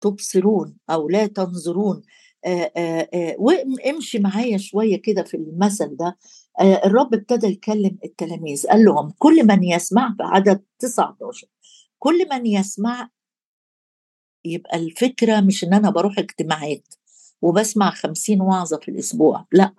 تبصرون 0.00 0.76
أو 0.90 1.08
لا 1.08 1.26
تنظرون. 1.26 2.02
وامشي 3.38 4.18
معايا 4.18 4.58
شوية 4.58 5.02
كده 5.02 5.22
في 5.22 5.36
المثل 5.36 5.96
ده. 5.96 6.18
الرب 6.60 7.14
ابتدى 7.14 7.46
يكلم 7.46 7.98
التلاميذ 8.04 8.66
قال 8.66 8.84
لهم 8.84 9.12
كل 9.18 9.46
من 9.46 9.64
يسمع 9.64 10.08
في 10.16 10.22
عدد 10.22 10.62
19 10.78 11.46
كل 11.98 12.28
من 12.32 12.46
يسمع 12.46 13.08
يبقى 14.44 14.76
الفكرة 14.78 15.40
مش 15.40 15.64
إن 15.64 15.74
أنا 15.74 15.90
بروح 15.90 16.18
اجتماعات 16.18 16.94
وبسمع 17.42 17.90
خمسين 17.90 18.40
وعظة 18.40 18.78
في 18.78 18.90
الأسبوع 18.90 19.46
لأ 19.52 19.74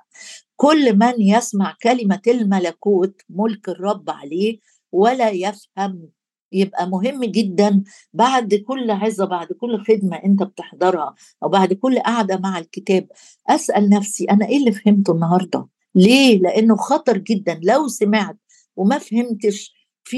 كل 0.55 0.97
من 0.97 1.13
يسمع 1.21 1.75
كلمة 1.83 2.21
الملكوت 2.27 3.21
ملك 3.29 3.69
الرب 3.69 4.09
عليه 4.09 4.59
ولا 4.91 5.29
يفهم 5.29 6.09
يبقى 6.51 6.89
مهم 6.89 7.23
جدا 7.25 7.83
بعد 8.13 8.55
كل 8.55 8.91
عظة 8.91 9.25
بعد 9.25 9.47
كل 9.47 9.83
خدمة 9.87 10.15
أنت 10.25 10.43
بتحضرها 10.43 11.15
أو 11.43 11.49
بعد 11.49 11.73
كل 11.73 11.99
قعدة 11.99 12.37
مع 12.37 12.59
الكتاب 12.59 13.07
أسأل 13.49 13.89
نفسي 13.89 14.25
أنا 14.25 14.47
إيه 14.47 14.57
اللي 14.57 14.71
فهمته 14.71 15.13
النهارده؟ 15.13 15.67
ليه؟ 15.95 16.39
لأنه 16.39 16.75
خطر 16.75 17.17
جدا 17.17 17.59
لو 17.63 17.87
سمعت 17.87 18.37
وما 18.75 18.97
فهمتش 18.97 19.73
في 20.03 20.17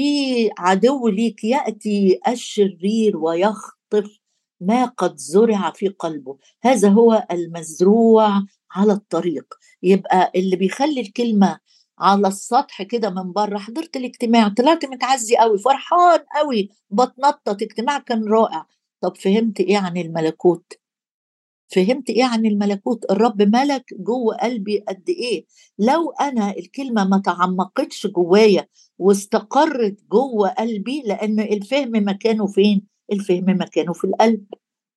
عدو 0.58 1.08
ليك 1.08 1.44
يأتي 1.44 2.20
الشرير 2.28 3.16
ويخطف 3.16 4.17
ما 4.60 4.84
قد 4.84 5.16
زرع 5.16 5.70
في 5.70 5.88
قلبه. 5.88 6.36
هذا 6.62 6.88
هو 6.88 7.26
المزروع 7.30 8.42
على 8.70 8.92
الطريق. 8.92 9.54
يبقى 9.82 10.32
اللي 10.36 10.56
بيخلي 10.56 11.00
الكلمة 11.00 11.58
على 11.98 12.28
السطح 12.28 12.82
كده 12.82 13.10
من 13.10 13.32
بره 13.32 13.58
حضرت 13.58 13.96
الاجتماع 13.96 14.48
طلعت 14.48 14.84
متعزي 14.84 15.36
قوي 15.36 15.58
فرحان 15.58 16.18
قوي 16.36 16.70
بتنطط 16.90 17.62
اجتماع 17.62 17.98
كان 17.98 18.24
رائع. 18.28 18.66
طب 19.00 19.16
فهمت 19.16 19.60
إيه 19.60 19.78
عن 19.78 19.96
الملكوت؟ 19.96 20.72
فهمت 21.74 22.10
إيه 22.10 22.24
عن 22.24 22.46
الملكوت؟ 22.46 23.10
الرب 23.10 23.42
ملك 23.42 23.84
جوه 23.98 24.36
قلبي 24.36 24.78
قد 24.88 25.04
إيه؟ 25.08 25.44
لو 25.78 26.10
أنا 26.10 26.50
الكلمة 26.50 27.04
ما 27.04 27.18
تعمقتش 27.18 28.06
جوايا 28.06 28.68
واستقرت 28.98 29.96
جوه 30.12 30.48
قلبي 30.48 31.02
لأن 31.06 31.40
الفهم 31.40 31.90
مكانه 31.94 32.46
فين؟ 32.46 32.86
الفهم 33.12 33.44
مكانه 33.48 33.92
في 33.92 34.04
القلب 34.04 34.44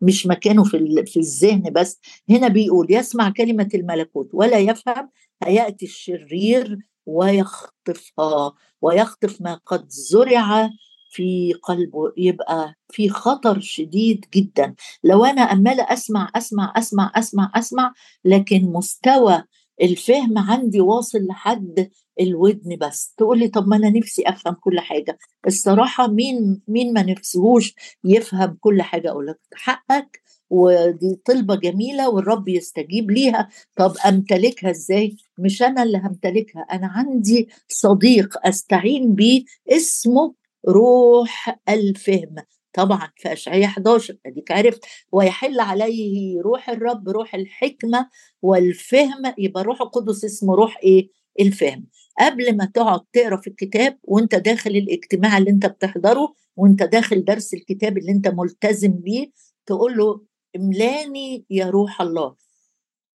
مش 0.02 0.28
مكانه 0.28 0.64
في 0.64 1.04
في 1.08 1.20
الذهن 1.20 1.64
بس. 1.74 2.00
هنا 2.30 2.48
بيقول 2.48 2.88
يسمع 2.90 3.30
كلمة 3.30 3.70
الملكوت 3.74 4.30
ولا 4.34 4.58
يفهم 4.60 5.10
هيأتي 5.44 5.86
الشرير 5.86 6.78
ويخطفها 7.06 8.54
ويخطف 8.82 9.42
ما 9.42 9.54
قد 9.66 9.86
زرع 9.90 10.70
في 11.12 11.54
قلبه 11.64 12.14
يبقى 12.18 12.76
في 12.92 13.10
خطر 13.10 13.60
شديد 13.60 14.26
جدا. 14.34 14.76
لو 15.04 15.26
أنا 15.26 15.42
عماله 15.42 15.84
أسمع 15.94 16.32
أسمع 16.36 16.74
أسمع 16.78 17.12
أسمع 17.16 17.52
أسمع 17.56 17.94
لكن 18.26 18.62
مستوى 18.66 19.44
الفهم 19.82 20.38
عندي 20.38 20.82
واصل 20.82 21.26
لحد 21.26 21.90
الودن 22.20 22.76
بس. 22.76 23.14
تقول 23.18 23.40
لي 23.40 23.48
طب 23.48 23.68
ما 23.68 23.76
أنا 23.76 23.90
نفسي 23.90 24.24
أفهم 24.26 24.54
كل 24.54 24.80
حاجة. 24.80 25.18
الصراحة 25.48 26.08
مين 26.08 26.62
مين 26.68 26.94
ما 26.94 27.04
نفسهوش 27.04 27.76
يفهم 28.04 28.58
كل 28.60 28.82
حاجة؟ 28.82 29.10
أقول 29.12 29.28
لك 29.28 29.40
حقك 29.54 30.22
ودي 30.50 31.16
طلبة 31.26 31.56
جميلة 31.56 32.10
والرب 32.10 32.48
يستجيب 32.48 33.12
ليها. 33.12 33.50
طب 33.78 33.94
أمتلكها 34.08 34.70
إزاي؟ 34.72 35.16
مش 35.38 35.64
أنا 35.64 35.84
اللي 35.84 35.98
همتلكها 35.98 36.62
أنا 36.62 36.88
عندي 36.88 37.50
صديق 37.68 38.48
أستعين 38.48 39.16
بيه 39.16 39.44
اسمه 39.72 40.34
روح 40.68 41.60
الفهم. 41.70 42.36
طبعا 42.74 43.10
في 43.18 43.34
أشعية 43.34 43.66
11 43.66 44.18
أديك 44.26 44.52
عرفت 44.52 44.86
ويحل 45.12 45.60
عليه 45.60 46.42
روح 46.42 46.70
الرب 46.70 47.10
روح 47.10 47.36
الحكمة 47.36 48.10
والفهم 48.42 49.34
يبقى 49.38 49.64
روح 49.64 49.82
القدس 49.82 50.26
اسمه 50.26 50.56
روح 50.56 50.78
إيه؟ 50.84 51.10
الفهم. 51.40 51.88
قبل 52.20 52.58
ما 52.58 52.66
تقعد 52.66 53.02
تقرأ 53.14 53.38
في 53.38 53.48
الكتاب 53.48 53.98
وأنت 54.04 54.36
داخل 54.36 54.70
الاجتماع 54.72 55.38
اللي 55.38 55.50
أنت 55.52 55.66
بتحضره 55.66 56.34
وأنت 56.56 56.84
داخل 56.84 57.26
درس 57.26 57.54
الكتاب 57.54 57.98
اللي 57.98 58.12
أنت 58.12 58.28
ملتزم 58.28 58.92
بيه 58.92 59.32
تقول 59.66 59.98
له 59.98 60.22
املأني 60.56 61.46
يا 61.50 61.66
روح 61.70 62.02
الله. 62.02 62.36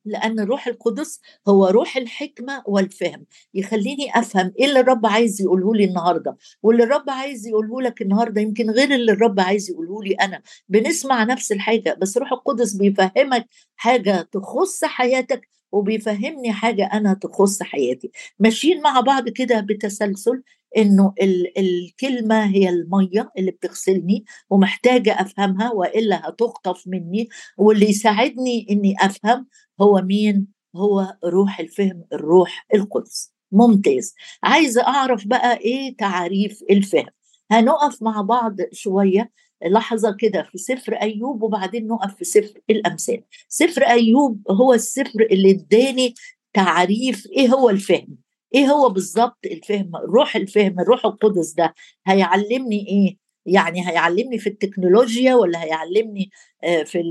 لأن 0.05 0.39
الروح 0.39 0.67
القدس 0.67 1.19
هو 1.47 1.67
روح 1.67 1.97
الحكمة 1.97 2.63
والفهم. 2.67 3.25
يخليني 3.53 4.11
أفهم 4.19 4.53
إيه 4.59 4.65
اللي 4.65 4.79
الرب 4.79 5.05
عايز 5.05 5.41
يقوله 5.41 5.75
لي 5.75 5.85
النهاردة. 5.85 6.37
واللي 6.63 6.83
الرب 6.83 7.09
عايز 7.09 7.47
يقوله 7.47 7.81
لك 7.81 8.01
النهاردة 8.01 8.41
يمكن 8.41 8.69
غير 8.71 8.95
اللي 8.95 9.11
الرب 9.11 9.39
عايز 9.39 9.69
يقوله 9.69 10.03
لي 10.03 10.13
أنا. 10.13 10.41
بنسمع 10.69 11.23
نفس 11.23 11.51
الحاجة 11.51 11.97
بس 12.01 12.17
روح 12.17 12.31
القدس 12.31 12.73
بيفهمك 12.73 13.47
حاجة 13.75 14.29
تخص 14.31 14.83
حياتك 14.85 15.49
وبيفهمني 15.71 16.51
حاجة 16.53 16.89
أنا 16.93 17.13
تخص 17.13 17.63
حياتي. 17.63 18.11
ماشيين 18.39 18.81
مع 18.81 18.99
بعض 18.99 19.29
كده 19.29 19.59
بتسلسل 19.59 20.43
إنه 20.77 21.13
الكلمة 21.57 22.45
هي 22.45 22.69
المية 22.69 23.31
اللي 23.37 23.51
بتغسلني 23.51 24.25
ومحتاجة 24.49 25.21
أفهمها 25.21 25.71
وإلا 25.71 26.29
هتخطف 26.29 26.83
مني 26.87 27.29
واللي 27.57 27.89
يساعدني 27.89 28.67
إني 28.71 28.95
أفهم 28.99 29.47
هو 29.81 30.01
مين؟ 30.01 30.47
هو 30.75 31.15
روح 31.25 31.59
الفهم 31.59 32.03
الروح 32.13 32.65
القدس. 32.73 33.31
ممتاز. 33.51 34.13
عايزة 34.43 34.87
أعرف 34.87 35.27
بقى 35.27 35.57
إيه 35.57 35.97
تعريف 35.97 36.63
الفهم؟ 36.69 37.05
هنقف 37.51 38.03
مع 38.03 38.21
بعض 38.21 38.55
شوية 38.71 39.31
لحظة 39.65 40.15
كده 40.19 40.43
في 40.51 40.57
سفر 40.57 40.93
أيوب 40.93 41.43
وبعدين 41.43 41.87
نقف 41.87 42.15
في 42.15 42.25
سفر 42.25 42.59
الأمثال. 42.69 43.23
سفر 43.49 43.81
أيوب 43.83 44.41
هو 44.51 44.73
السفر 44.73 45.27
اللي 45.31 45.51
اداني 45.51 46.13
تعريف 46.53 47.27
إيه 47.27 47.47
هو 47.49 47.69
الفهم؟ 47.69 48.07
إيه 48.55 48.65
هو 48.67 48.89
بالظبط 48.89 49.37
الفهم 49.45 49.91
روح 49.95 50.35
الفهم 50.35 50.79
الروح 50.79 51.05
القدس 51.05 51.53
ده 51.53 51.73
هيعلمني 52.07 52.87
إيه؟ 52.87 53.17
يعني 53.45 53.87
هيعلمني 53.89 54.39
في 54.39 54.49
التكنولوجيا 54.49 55.35
ولا 55.35 55.63
هيعلمني 55.63 56.29
آه، 56.63 56.83
في 56.83 57.03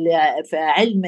في 0.45 0.57
علم 0.57 1.03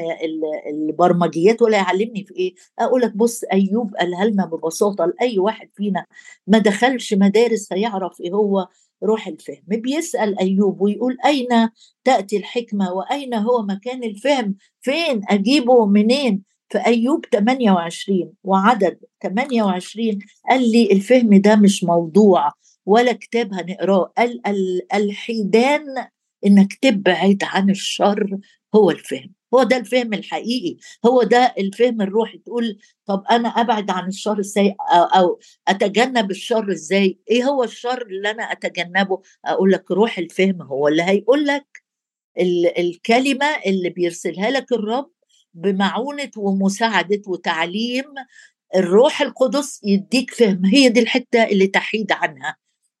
البرمجيات 0.73 1.61
ولا 1.61 1.77
يعلمني 1.77 2.25
في 2.25 2.35
إيه؟ 2.35 2.53
أقول 2.79 3.01
لك 3.01 3.17
بص 3.17 3.43
أيوب 3.53 3.95
قالها 3.95 4.25
لنا 4.25 4.45
ببساطة 4.45 5.05
لأي 5.05 5.39
واحد 5.39 5.69
فينا 5.75 6.05
ما 6.47 6.57
دخلش 6.57 7.13
مدارس 7.13 7.73
هيعرف 7.73 8.21
إيه 8.21 8.31
هو 8.31 8.67
روح 9.03 9.27
الفهم. 9.27 9.63
بيسأل 9.67 10.39
أيوب 10.39 10.81
ويقول 10.81 11.17
أين 11.25 11.69
تأتي 12.03 12.37
الحكمة 12.37 12.93
وأين 12.93 13.33
هو 13.33 13.61
مكان 13.63 14.03
الفهم؟ 14.03 14.55
فين؟ 14.81 15.21
أجيبه 15.29 15.85
منين؟ 15.85 16.43
في 16.69 16.77
أيوب 16.85 17.25
28 17.31 18.33
وعدد 18.43 18.99
28 19.23 20.19
قال 20.49 20.71
لي 20.71 20.91
الفهم 20.91 21.41
ده 21.41 21.55
مش 21.55 21.83
موضوع 21.83 22.51
ولا 22.85 23.13
كتاب 23.13 23.53
هنقراه 23.53 24.13
قال 24.17 24.41
الحيدان 24.93 25.85
إنك 26.45 26.73
تبعد 26.73 27.39
عن 27.43 27.69
الشر 27.69 28.37
هو 28.75 28.91
الفهم 28.91 29.33
هو 29.53 29.63
ده 29.63 29.77
الفهم 29.77 30.13
الحقيقي 30.13 30.77
هو 31.05 31.23
ده 31.23 31.53
الفهم 31.57 32.01
الروحي 32.01 32.37
تقول 32.37 32.77
طب 33.05 33.23
أنا 33.31 33.49
أبعد 33.49 33.91
عن 33.91 34.07
الشر 34.07 34.39
إزاي؟ 34.39 34.75
أو 34.91 35.39
أتجنب 35.67 36.31
الشر 36.31 36.71
إزاي؟ 36.71 37.19
إيه 37.31 37.43
هو 37.43 37.63
الشر 37.63 38.01
اللي 38.01 38.31
أنا 38.31 38.43
أتجنبه؟ 38.43 39.21
أقول 39.45 39.71
لك 39.71 39.91
روح 39.91 40.17
الفهم 40.17 40.61
هو 40.61 40.87
اللي 40.87 41.03
هيقول 41.03 41.45
لك 41.45 41.83
الكلمة 42.79 43.45
اللي 43.65 43.89
بيرسلها 43.89 44.51
لك 44.51 44.71
الرب 44.71 45.11
بمعونة 45.57 46.31
ومساعدة 46.37 47.21
وتعليم 47.27 48.05
الروح 48.75 49.21
القدس 49.21 49.81
يديك 49.83 50.31
فهم. 50.31 50.65
هي 50.65 50.89
دي 50.89 50.99
الحتة 50.99 51.43
اللي 51.43 51.67
تحيد 51.67 52.11
عنها. 52.11 52.55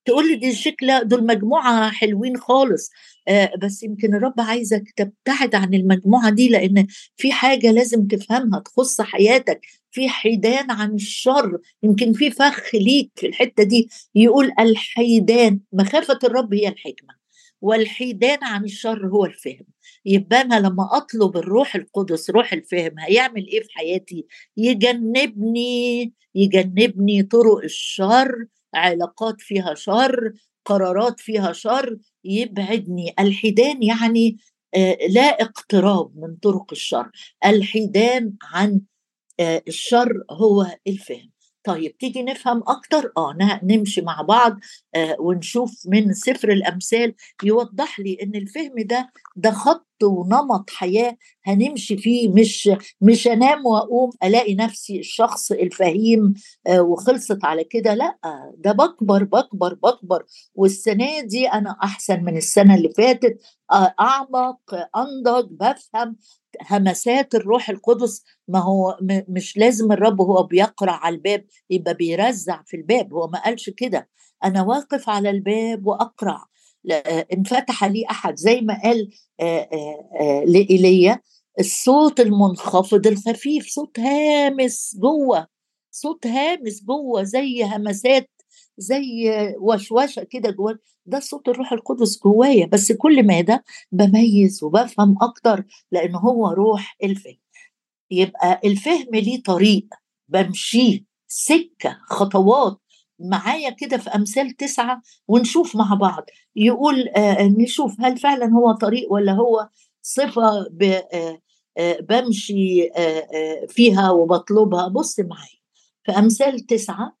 تقول 0.05 0.27
لي 0.29 0.35
دي 0.35 0.55
شكلة 0.55 1.03
دول 1.03 1.25
مجموعة 1.25 1.91
حلوين 1.91 2.37
خالص. 2.37 2.89
آه 3.27 3.51
بس 3.61 3.83
يمكن 3.83 4.15
الرب 4.15 4.33
عايزك 4.41 4.83
تبتعد 4.95 5.55
عن 5.55 5.73
المجموعة 5.73 6.29
دي 6.29 6.49
لأن 6.49 6.87
في 7.17 7.31
حاجة 7.31 7.71
لازم 7.71 8.07
تفهمها 8.07 8.59
تخص 8.59 9.01
حياتك. 9.01 9.61
في 9.91 10.09
حيدان 10.09 10.71
عن 10.71 10.93
الشر. 10.95 11.57
يمكن 11.83 12.13
في 12.13 12.31
فخ 12.31 12.75
ليك 12.75 13.11
في 13.15 13.27
الحتة 13.27 13.63
دي. 13.63 13.89
يقول 14.15 14.51
الحيدان. 14.59 15.59
مخافة 15.73 16.19
الرب 16.23 16.53
هي 16.53 16.67
الحكمة. 16.67 17.16
والحيدان 17.61 18.43
عن 18.43 18.63
الشر 18.63 19.07
هو 19.07 19.25
الفهم. 19.25 19.65
يبقى 20.05 20.41
أنا 20.41 20.59
لما 20.59 20.89
أطلب 20.97 21.37
الروح 21.37 21.75
القدس 21.75 22.29
روح 22.29 22.53
الفهم 22.53 22.99
هيعمل 22.99 23.47
إيه 23.47 23.61
في 23.63 23.69
حياتي؟ 23.75 24.25
يجنبني 24.57 26.13
يجنبني 26.35 27.23
طرق 27.23 27.57
الشر 27.63 28.45
علاقات 28.75 29.35
فيها 29.41 29.73
شر 29.73 30.33
قرارات 30.65 31.19
فيها 31.19 31.51
شر 31.53 31.97
يبعدني. 32.23 33.13
الحيدان 33.19 33.83
يعني 33.83 34.37
آه، 34.75 34.97
لا 35.09 35.21
اقتراب 35.21 36.11
من 36.17 36.35
طرق 36.35 36.65
الشر. 36.71 37.11
الحيدان 37.45 38.33
عن 38.43 38.81
آه، 39.39 39.63
الشر 39.67 40.23
هو 40.31 40.65
الفهم. 40.87 41.31
طيب 41.67 41.97
تيجي 41.97 42.23
نفهم 42.23 42.63
أكتر؟ 42.67 43.11
آه 43.17 43.35
نمشي 43.63 44.01
مع 44.01 44.21
بعض 44.21 44.59
آه 44.95 45.15
ونشوف 45.19 45.83
من 45.87 46.13
سفر 46.13 46.49
الأمثال 46.51 47.13
يوضح 47.43 47.99
لي 47.99 48.17
إن 48.23 48.35
الفهم 48.35 48.73
ده 48.77 49.11
ده 49.35 49.51
خط 49.51 49.87
ونمط 50.03 50.69
حياة 50.69 51.17
هنمشي 51.45 51.97
فيه 51.97 52.29
مش 52.29 52.69
مش 53.01 53.27
أنام 53.27 53.65
وأقوم 53.65 54.09
ألاقي 54.23 54.55
نفسي 54.55 54.99
الشخص 54.99 55.51
الفهيم 55.51 56.33
آه 56.67 56.81
وخلصت 56.81 57.45
على 57.45 57.63
كده. 57.63 57.93
لأ 57.93 58.17
ده 58.57 58.71
بكبر 58.71 59.23
بكبر 59.23 59.73
بكبر. 59.73 60.23
والسنة 60.55 61.21
دي 61.21 61.47
أنا 61.47 61.77
أحسن 61.83 62.23
من 62.23 62.37
السنة 62.37 62.75
اللي 62.75 62.89
فاتت 62.97 63.37
آه 63.71 63.93
أعمق 63.99 64.59
أنضج 64.97 65.47
بفهم. 65.51 66.15
همسات 66.61 67.35
الروح 67.35 67.69
القدس 67.69 68.23
ما 68.47 68.59
هو 68.59 68.97
مش 69.29 69.57
لازم 69.57 69.91
الرب 69.91 70.21
هو 70.21 70.43
بيقرع 70.43 70.93
على 70.93 71.15
الباب 71.15 71.45
يبقى 71.69 71.93
بيرزع 71.93 72.61
في 72.65 72.77
الباب 72.77 73.13
هو 73.13 73.27
ما 73.27 73.43
قالش 73.43 73.69
كده. 73.69 74.09
أنا 74.43 74.61
واقف 74.63 75.09
على 75.09 75.29
الباب 75.29 75.87
واقرع 75.87 76.45
انفتح 77.33 77.83
لي 77.83 78.05
أحد. 78.11 78.35
زي 78.35 78.61
ما 78.61 78.81
قال 78.83 79.09
لإيليا 80.45 81.21
الصوت 81.59 82.19
المنخفض 82.19 83.07
الخفيف 83.07 83.67
صوت 83.67 83.99
هامس 83.99 84.95
جوه 85.01 85.47
صوت 85.91 86.27
هامس 86.27 86.83
جوه 86.83 87.23
زي 87.23 87.63
همسات 87.63 88.29
زي 88.77 89.29
وشوشة 89.59 90.23
كده 90.23 90.49
جوه 90.51 90.79
ده 91.05 91.19
صوت 91.19 91.47
الروح 91.49 91.73
القدس 91.73 92.19
جوايا 92.23 92.65
بس 92.65 92.91
كل 92.91 93.23
ما 93.27 93.41
ده 93.41 93.63
بميز 93.91 94.63
وبفهم 94.63 95.15
أكتر 95.21 95.63
لأن 95.91 96.15
هو 96.15 96.47
روح 96.47 96.97
الفهم. 97.03 97.37
يبقى 98.11 98.61
الفهم 98.65 99.07
ليه 99.13 99.43
طريق 99.43 99.85
بمشيه. 100.29 101.03
سكة 101.27 101.97
خطوات. 102.05 102.77
معايا 103.19 103.69
كده 103.69 103.97
في 103.97 104.09
أمثال 104.09 104.51
تسعة 104.51 105.01
ونشوف 105.27 105.75
مع 105.75 105.93
بعض. 105.93 106.23
يقول 106.55 107.07
آه 107.09 107.43
نشوف 107.43 107.95
هل 108.01 108.17
فعلا 108.17 108.45
هو 108.45 108.71
طريق 108.71 109.11
ولا 109.13 109.31
هو 109.31 109.69
صفة 110.01 110.67
ب 110.71 110.83
آه 110.83 111.41
آه 111.77 111.99
بمشي 111.99 112.83
آه 112.87 113.27
آه 113.33 113.65
فيها 113.69 114.11
وبطلبها. 114.11 114.87
بص 114.87 115.19
معايا. 115.19 115.57
في 116.05 116.11
أمثال 116.11 116.59
تسعة 116.59 117.17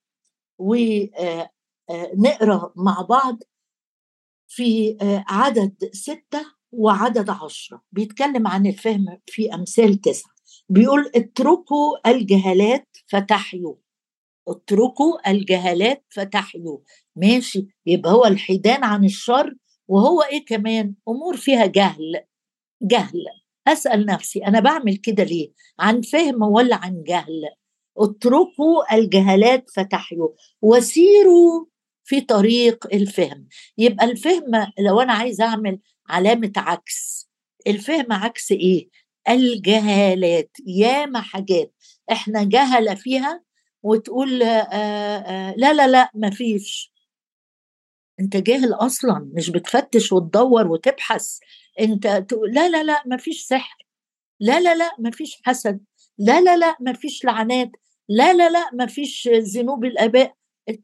ونقرا 0.59 1.49
آه، 1.89 2.63
آه، 2.63 2.73
مع 2.75 3.01
بعض 3.09 3.43
في 4.47 4.97
آه، 5.01 5.23
عدد 5.27 5.89
ستة 5.93 6.45
وعدد 6.71 7.29
عشرة. 7.29 7.81
بيتكلم 7.91 8.47
عن 8.47 8.65
الفهم 8.65 9.19
في 9.25 9.53
أمثال 9.53 10.01
تسعة. 10.01 10.31
بيقول 10.69 11.11
اتركوا 11.15 12.09
الجهالات 12.09 12.87
فتحيوا. 13.07 13.75
اتركوا 14.47 15.31
الجهالات 15.31 16.05
فتحيوا. 16.09 16.77
ماشي. 17.15 17.67
يبقى 17.85 18.11
هو 18.11 18.25
الحيدان 18.25 18.83
عن 18.83 19.05
الشر 19.05 19.55
وهو 19.87 20.21
إيه 20.21 20.45
كمان؟ 20.45 20.95
أمور 21.07 21.37
فيها 21.37 21.65
جهل 21.65 22.23
جهل. 22.81 23.25
أسأل 23.67 24.05
نفسي 24.05 24.45
أنا 24.45 24.59
بعمل 24.59 24.95
كده 24.97 25.23
ليه؟ 25.23 25.51
عن 25.79 26.01
فهم 26.01 26.41
ولا 26.41 26.75
عن 26.75 27.03
جهل؟ 27.03 27.41
اتركوا 27.97 28.95
الجهالات 28.95 29.69
فتحيوا. 29.75 30.29
وسيروا 30.61 31.65
في 32.03 32.21
طريق 32.21 32.87
الفهم. 32.93 33.47
يبقى 33.77 34.05
الفهم 34.05 34.51
لو 34.79 35.01
أنا 35.01 35.13
عايز 35.13 35.41
أعمل 35.41 35.79
علامة 36.09 36.51
عكس 36.57 37.29
الفهم 37.67 38.13
عكس 38.13 38.51
إيه؟ 38.51 38.89
الجهالات. 39.29 40.51
ياما 40.67 41.21
حاجات. 41.21 41.73
إحنا 42.11 42.43
جهلة 42.43 42.95
فيها 42.95 43.43
وتقول 43.83 44.43
آآ 44.43 44.67
آآ 44.73 45.53
لا 45.57 45.73
لا 45.73 45.87
لا 45.87 46.11
مفيش 46.15 46.93
أنت 48.19 48.37
جاهل 48.37 48.73
أصلا. 48.73 49.31
مش 49.33 49.49
بتفتش 49.49 50.11
وتدور 50.11 50.67
وتبحث. 50.67 51.39
أنت 51.79 52.07
تقول 52.07 52.53
لا 52.53 52.69
لا 52.69 52.83
لا 52.83 53.03
مفيش 53.05 53.41
سحر. 53.45 53.77
لا 54.39 54.59
لا 54.59 54.75
لا 54.75 54.91
مفيش 54.99 55.41
حسد. 55.45 55.79
لا 56.17 56.41
لا 56.41 56.57
لا 56.57 56.75
مفيش 56.81 57.25
لعنات. 57.25 57.71
لا 58.09 58.33
لا 58.33 58.49
لا 58.49 58.69
ما 58.73 58.85
فيش 58.85 59.29
ذنوب 59.33 59.85
الاباء 59.85 60.33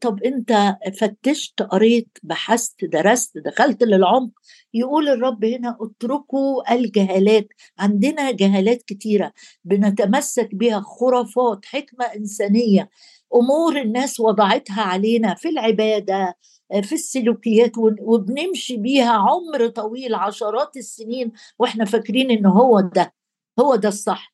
طب 0.00 0.22
أنت 0.22 0.76
فتشت 1.00 1.62
قريت 1.62 2.18
بحثت 2.22 2.84
درست 2.84 3.38
دخلت 3.38 3.82
للعمق 3.82 4.30
يقول 4.74 5.08
الرب 5.08 5.44
هنا 5.44 5.76
اتركوا 5.80 6.74
الجهالات. 6.74 7.48
عندنا 7.78 8.30
جهالات 8.30 8.82
كتيرة 8.82 9.32
بنتمسك 9.64 10.54
بها 10.54 10.80
خرافات 10.80 11.64
حكمة 11.64 12.04
إنسانية. 12.04 12.90
أمور 13.34 13.80
الناس 13.80 14.20
وضعتها 14.20 14.82
علينا 14.82 15.34
في 15.34 15.48
العبادة 15.48 16.34
في 16.82 16.92
السلوكيات 16.94 17.72
وبنمشي 18.00 18.76
بيها 18.76 19.12
عمر 19.12 19.68
طويل 19.68 20.14
عشرات 20.14 20.76
السنين 20.76 21.32
وإحنا 21.58 21.84
فاكرين 21.84 22.30
إن 22.30 22.46
هو 22.46 22.80
ده 22.80 23.14
هو 23.60 23.74
ده 23.76 23.88
الصح. 23.88 24.33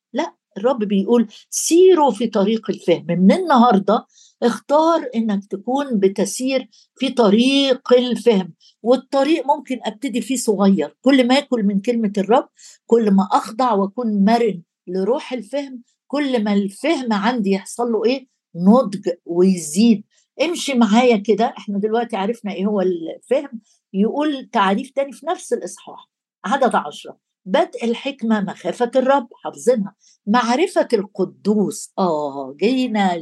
الرب 0.57 0.79
بيقول 0.83 1.27
سيروا 1.49 2.11
في 2.11 2.27
طريق 2.27 2.69
الفهم. 2.69 3.05
من 3.07 3.31
النهارده 3.31 4.05
اختار 4.43 5.09
إنك 5.15 5.45
تكون 5.45 5.99
بتسير 5.99 6.69
في 6.95 7.09
طريق 7.09 7.93
الفهم. 7.93 8.53
والطريق 8.83 9.47
ممكن 9.47 9.79
أبتدي 9.85 10.21
فيه 10.21 10.35
صغير. 10.35 10.95
كل 11.01 11.27
ما 11.27 11.37
اكل 11.37 11.63
من 11.63 11.79
كلمة 11.79 12.13
الرب 12.17 12.49
كل 12.85 13.11
ما 13.11 13.27
أخضع 13.31 13.73
وأكون 13.73 14.25
مرن 14.25 14.61
لروح 14.87 15.33
الفهم 15.33 15.83
كل 16.07 16.43
ما 16.43 16.53
الفهم 16.53 17.13
عندي 17.13 17.51
يحصل 17.51 17.91
له 17.91 18.05
إيه؟ 18.05 18.27
نضج 18.55 19.09
ويزيد. 19.25 20.03
امشي 20.41 20.73
معايا 20.73 21.17
كده. 21.17 21.53
إحنا 21.57 21.79
دلوقتي 21.79 22.15
عرفنا 22.15 22.53
إيه 22.53 22.65
هو 22.65 22.81
الفهم. 22.81 23.61
يقول 23.93 24.49
تعريف 24.51 24.91
تاني 24.91 25.11
في 25.11 25.25
نفس 25.25 25.53
الإصحاح. 25.53 26.09
عدد 26.45 26.75
عشرة. 26.75 27.30
بدء 27.45 27.83
الحكمة 27.85 28.41
مخافة 28.41 28.91
الرب 28.95 29.27
حافظينها. 29.43 29.95
معرفة 30.27 30.87
القدوس 30.93 31.91
آه 31.99 32.55
جينا 32.59 33.21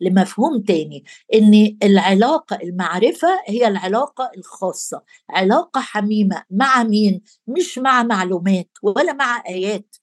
لمفهوم 0.00 0.62
تاني 0.62 1.04
إن 1.34 1.76
العلاقة 1.82 2.56
المعرفة 2.62 3.28
هي 3.46 3.68
العلاقة 3.68 4.30
الخاصة 4.36 5.02
علاقة 5.30 5.80
حميمة 5.80 6.42
مع 6.50 6.82
مين؟ 6.82 7.22
مش 7.46 7.78
مع 7.78 8.02
معلومات 8.02 8.68
ولا 8.82 9.12
مع 9.12 9.42
آيات 9.48 9.96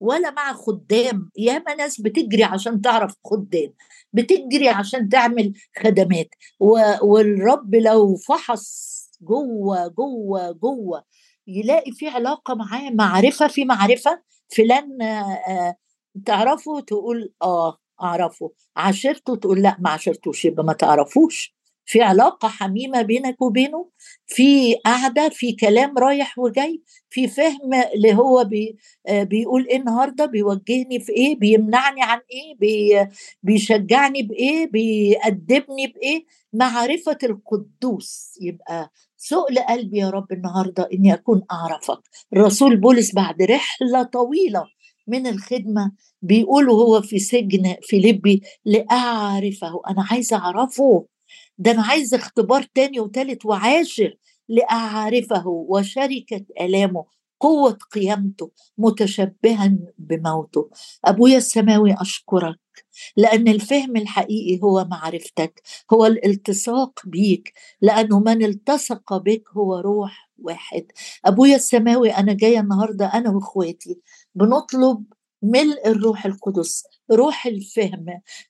ولا 0.00 0.30
مع 0.30 0.52
خدام. 0.52 1.30
ياما 1.38 1.74
ناس 1.74 2.00
بتجري 2.00 2.44
عشان 2.44 2.80
تعرف 2.80 3.14
خدام 3.24 3.72
بتجري 4.12 4.68
عشان 4.68 5.08
تعمل 5.08 5.52
خدمات. 5.84 6.28
والرب 7.02 7.74
لو 7.74 8.16
فحص 8.16 8.94
جوه 9.22 9.88
جوه 9.88 10.50
جوه 10.52 11.04
يلاقي 11.46 11.92
في 11.92 12.08
علاقة 12.08 12.54
معاه 12.54 12.90
معرفة 12.90 13.48
في 13.48 13.64
معرفة 13.64 14.22
فلان 14.56 14.98
تعرفه؟ 16.26 16.80
تقول 16.80 17.32
آه 17.42 17.78
أعرفه. 18.02 18.52
عاشرته؟ 18.76 19.36
تقول 19.36 19.62
لأ 19.62 19.76
ما 19.80 19.90
عاشرتوش 19.90 20.44
يبقى 20.44 20.64
ما 20.64 20.72
تعرفوش. 20.72 21.53
في 21.86 22.02
علاقة 22.02 22.48
حميمة 22.48 23.02
بينك 23.02 23.42
وبينه 23.42 23.88
في 24.26 24.74
قعدة 24.74 25.28
في 25.28 25.52
كلام 25.52 25.98
رايح 25.98 26.38
وجاي 26.38 26.82
في 27.10 27.28
فهم 27.28 27.74
اللي 27.94 28.14
هو 28.14 28.44
بي 28.44 28.76
بيقول 29.10 29.66
إيه 29.66 29.76
النهاردة 29.76 30.26
بيوجهني 30.26 31.00
في 31.00 31.12
إيه 31.12 31.36
بيمنعني 31.38 32.02
عن 32.02 32.18
إيه 32.32 32.56
بي 32.58 33.06
بيشجعني 33.42 34.22
بإيه 34.22 34.66
بيأدبني 34.70 35.86
بإيه؟ 35.86 36.24
معرفة 36.52 37.18
القدوس. 37.22 38.38
يبقى 38.40 38.90
سؤل 39.16 39.58
قلبي 39.58 39.98
يا 39.98 40.10
رب 40.10 40.32
النهاردة 40.32 40.88
إني 40.92 41.14
أكون 41.14 41.42
أعرفك. 41.52 41.98
الرسول 42.32 42.76
بولس 42.76 43.14
بعد 43.14 43.42
رحلة 43.42 44.02
طويلة 44.02 44.64
من 45.06 45.26
الخدمة 45.26 45.92
بيقول 46.22 46.70
هو 46.70 47.02
في 47.02 47.18
سجن 47.18 47.76
فيليبي 47.82 48.42
لأعرفه 48.64 49.80
أنا 49.90 50.04
عايزة 50.10 50.36
أعرفه. 50.36 51.06
ده 51.58 51.70
أنا 51.70 51.82
عايز 51.82 52.14
اختبار 52.14 52.62
تاني 52.62 53.00
وتالت 53.00 53.46
وعاشر 53.46 54.16
لأعرفه 54.48 55.46
وشركة 55.48 56.44
آلامه 56.60 57.04
قوة 57.40 57.78
قيامته 57.92 58.50
متشبها 58.78 59.72
بموته. 59.98 60.70
أبويا 61.04 61.36
السماوي 61.38 61.94
أشكرك 62.00 62.58
لأن 63.16 63.48
الفهم 63.48 63.96
الحقيقي 63.96 64.60
هو 64.62 64.84
معرفتك 64.90 65.62
هو 65.92 66.06
الالتصاق 66.06 67.00
بيك 67.06 67.52
لأنه 67.82 68.20
من 68.20 68.44
التصق 68.44 69.16
بك 69.16 69.44
هو 69.56 69.76
روح 69.80 70.30
واحد. 70.38 70.86
أبويا 71.24 71.56
السماوي 71.56 72.10
أنا 72.10 72.32
جاية 72.32 72.60
النهاردة 72.60 73.06
أنا 73.06 73.30
وإخواتي 73.30 74.00
بنطلب 74.34 75.04
ملء 75.44 75.88
الروح 75.88 76.26
القدس 76.26 76.84
روح 77.12 77.46
الفهم 77.46 78.06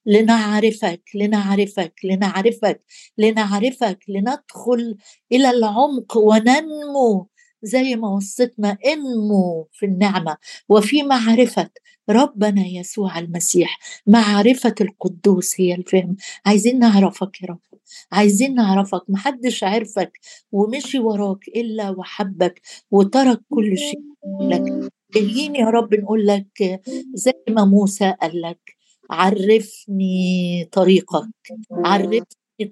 لنعرفك 0.07 1.03
لنعرفك 1.15 1.93
لنعرفك 2.05 2.83
لنعرفك 3.19 3.99
لندخل 4.09 4.97
إلى 5.33 5.51
العمق 5.51 6.17
وننمو 6.17 7.29
زي 7.63 7.97
ما 7.97 8.09
وصيتنا 8.09 8.79
انمو 8.87 9.69
في 9.73 9.87
النعمة. 9.87 10.37
وفي 10.69 11.03
معرفة 11.03 11.71
ربنا 12.11 12.67
يسوع 12.67 13.19
المسيح 13.19 13.79
معرفة 14.07 14.75
القدوس 14.81 15.61
هي 15.61 15.75
الفهم. 15.75 16.17
عايزين 16.47 16.79
نعرفك 16.79 17.43
يا 17.43 17.47
رب 17.49 17.61
عايزين 18.13 18.55
نعرفك. 18.55 19.03
محدش 19.09 19.65
عرفك 19.65 20.13
ومشي 20.53 20.99
وراك 20.99 21.49
إلا 21.49 21.91
وحبك 21.91 22.61
وترك 22.91 23.41
كل 23.51 23.79
شيء 23.79 24.01
لك. 24.41 24.93
جايين 25.17 25.57
يا 25.57 25.67
رب 25.71 25.95
نقول 25.95 26.27
لك 26.27 26.81
زي 27.15 27.33
ما 27.49 27.65
موسى 27.65 28.15
قال 28.23 28.41
لك 28.43 28.77
عرفني 29.11 30.69
طريقك 30.73 31.29
عرفني 31.73 32.23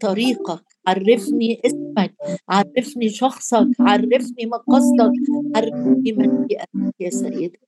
طريقك 0.01 0.65
عرفني 0.87 1.61
اسمك 1.67 2.15
عرفني 2.49 3.09
شخصك 3.09 3.69
عرفني 3.81 4.47
مقصدك 4.47 5.13
عرفني 5.57 6.13
مشيئتك 6.13 6.95
يا 7.01 7.11
سيدي. 7.11 7.61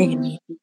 آمين. 0.00 0.58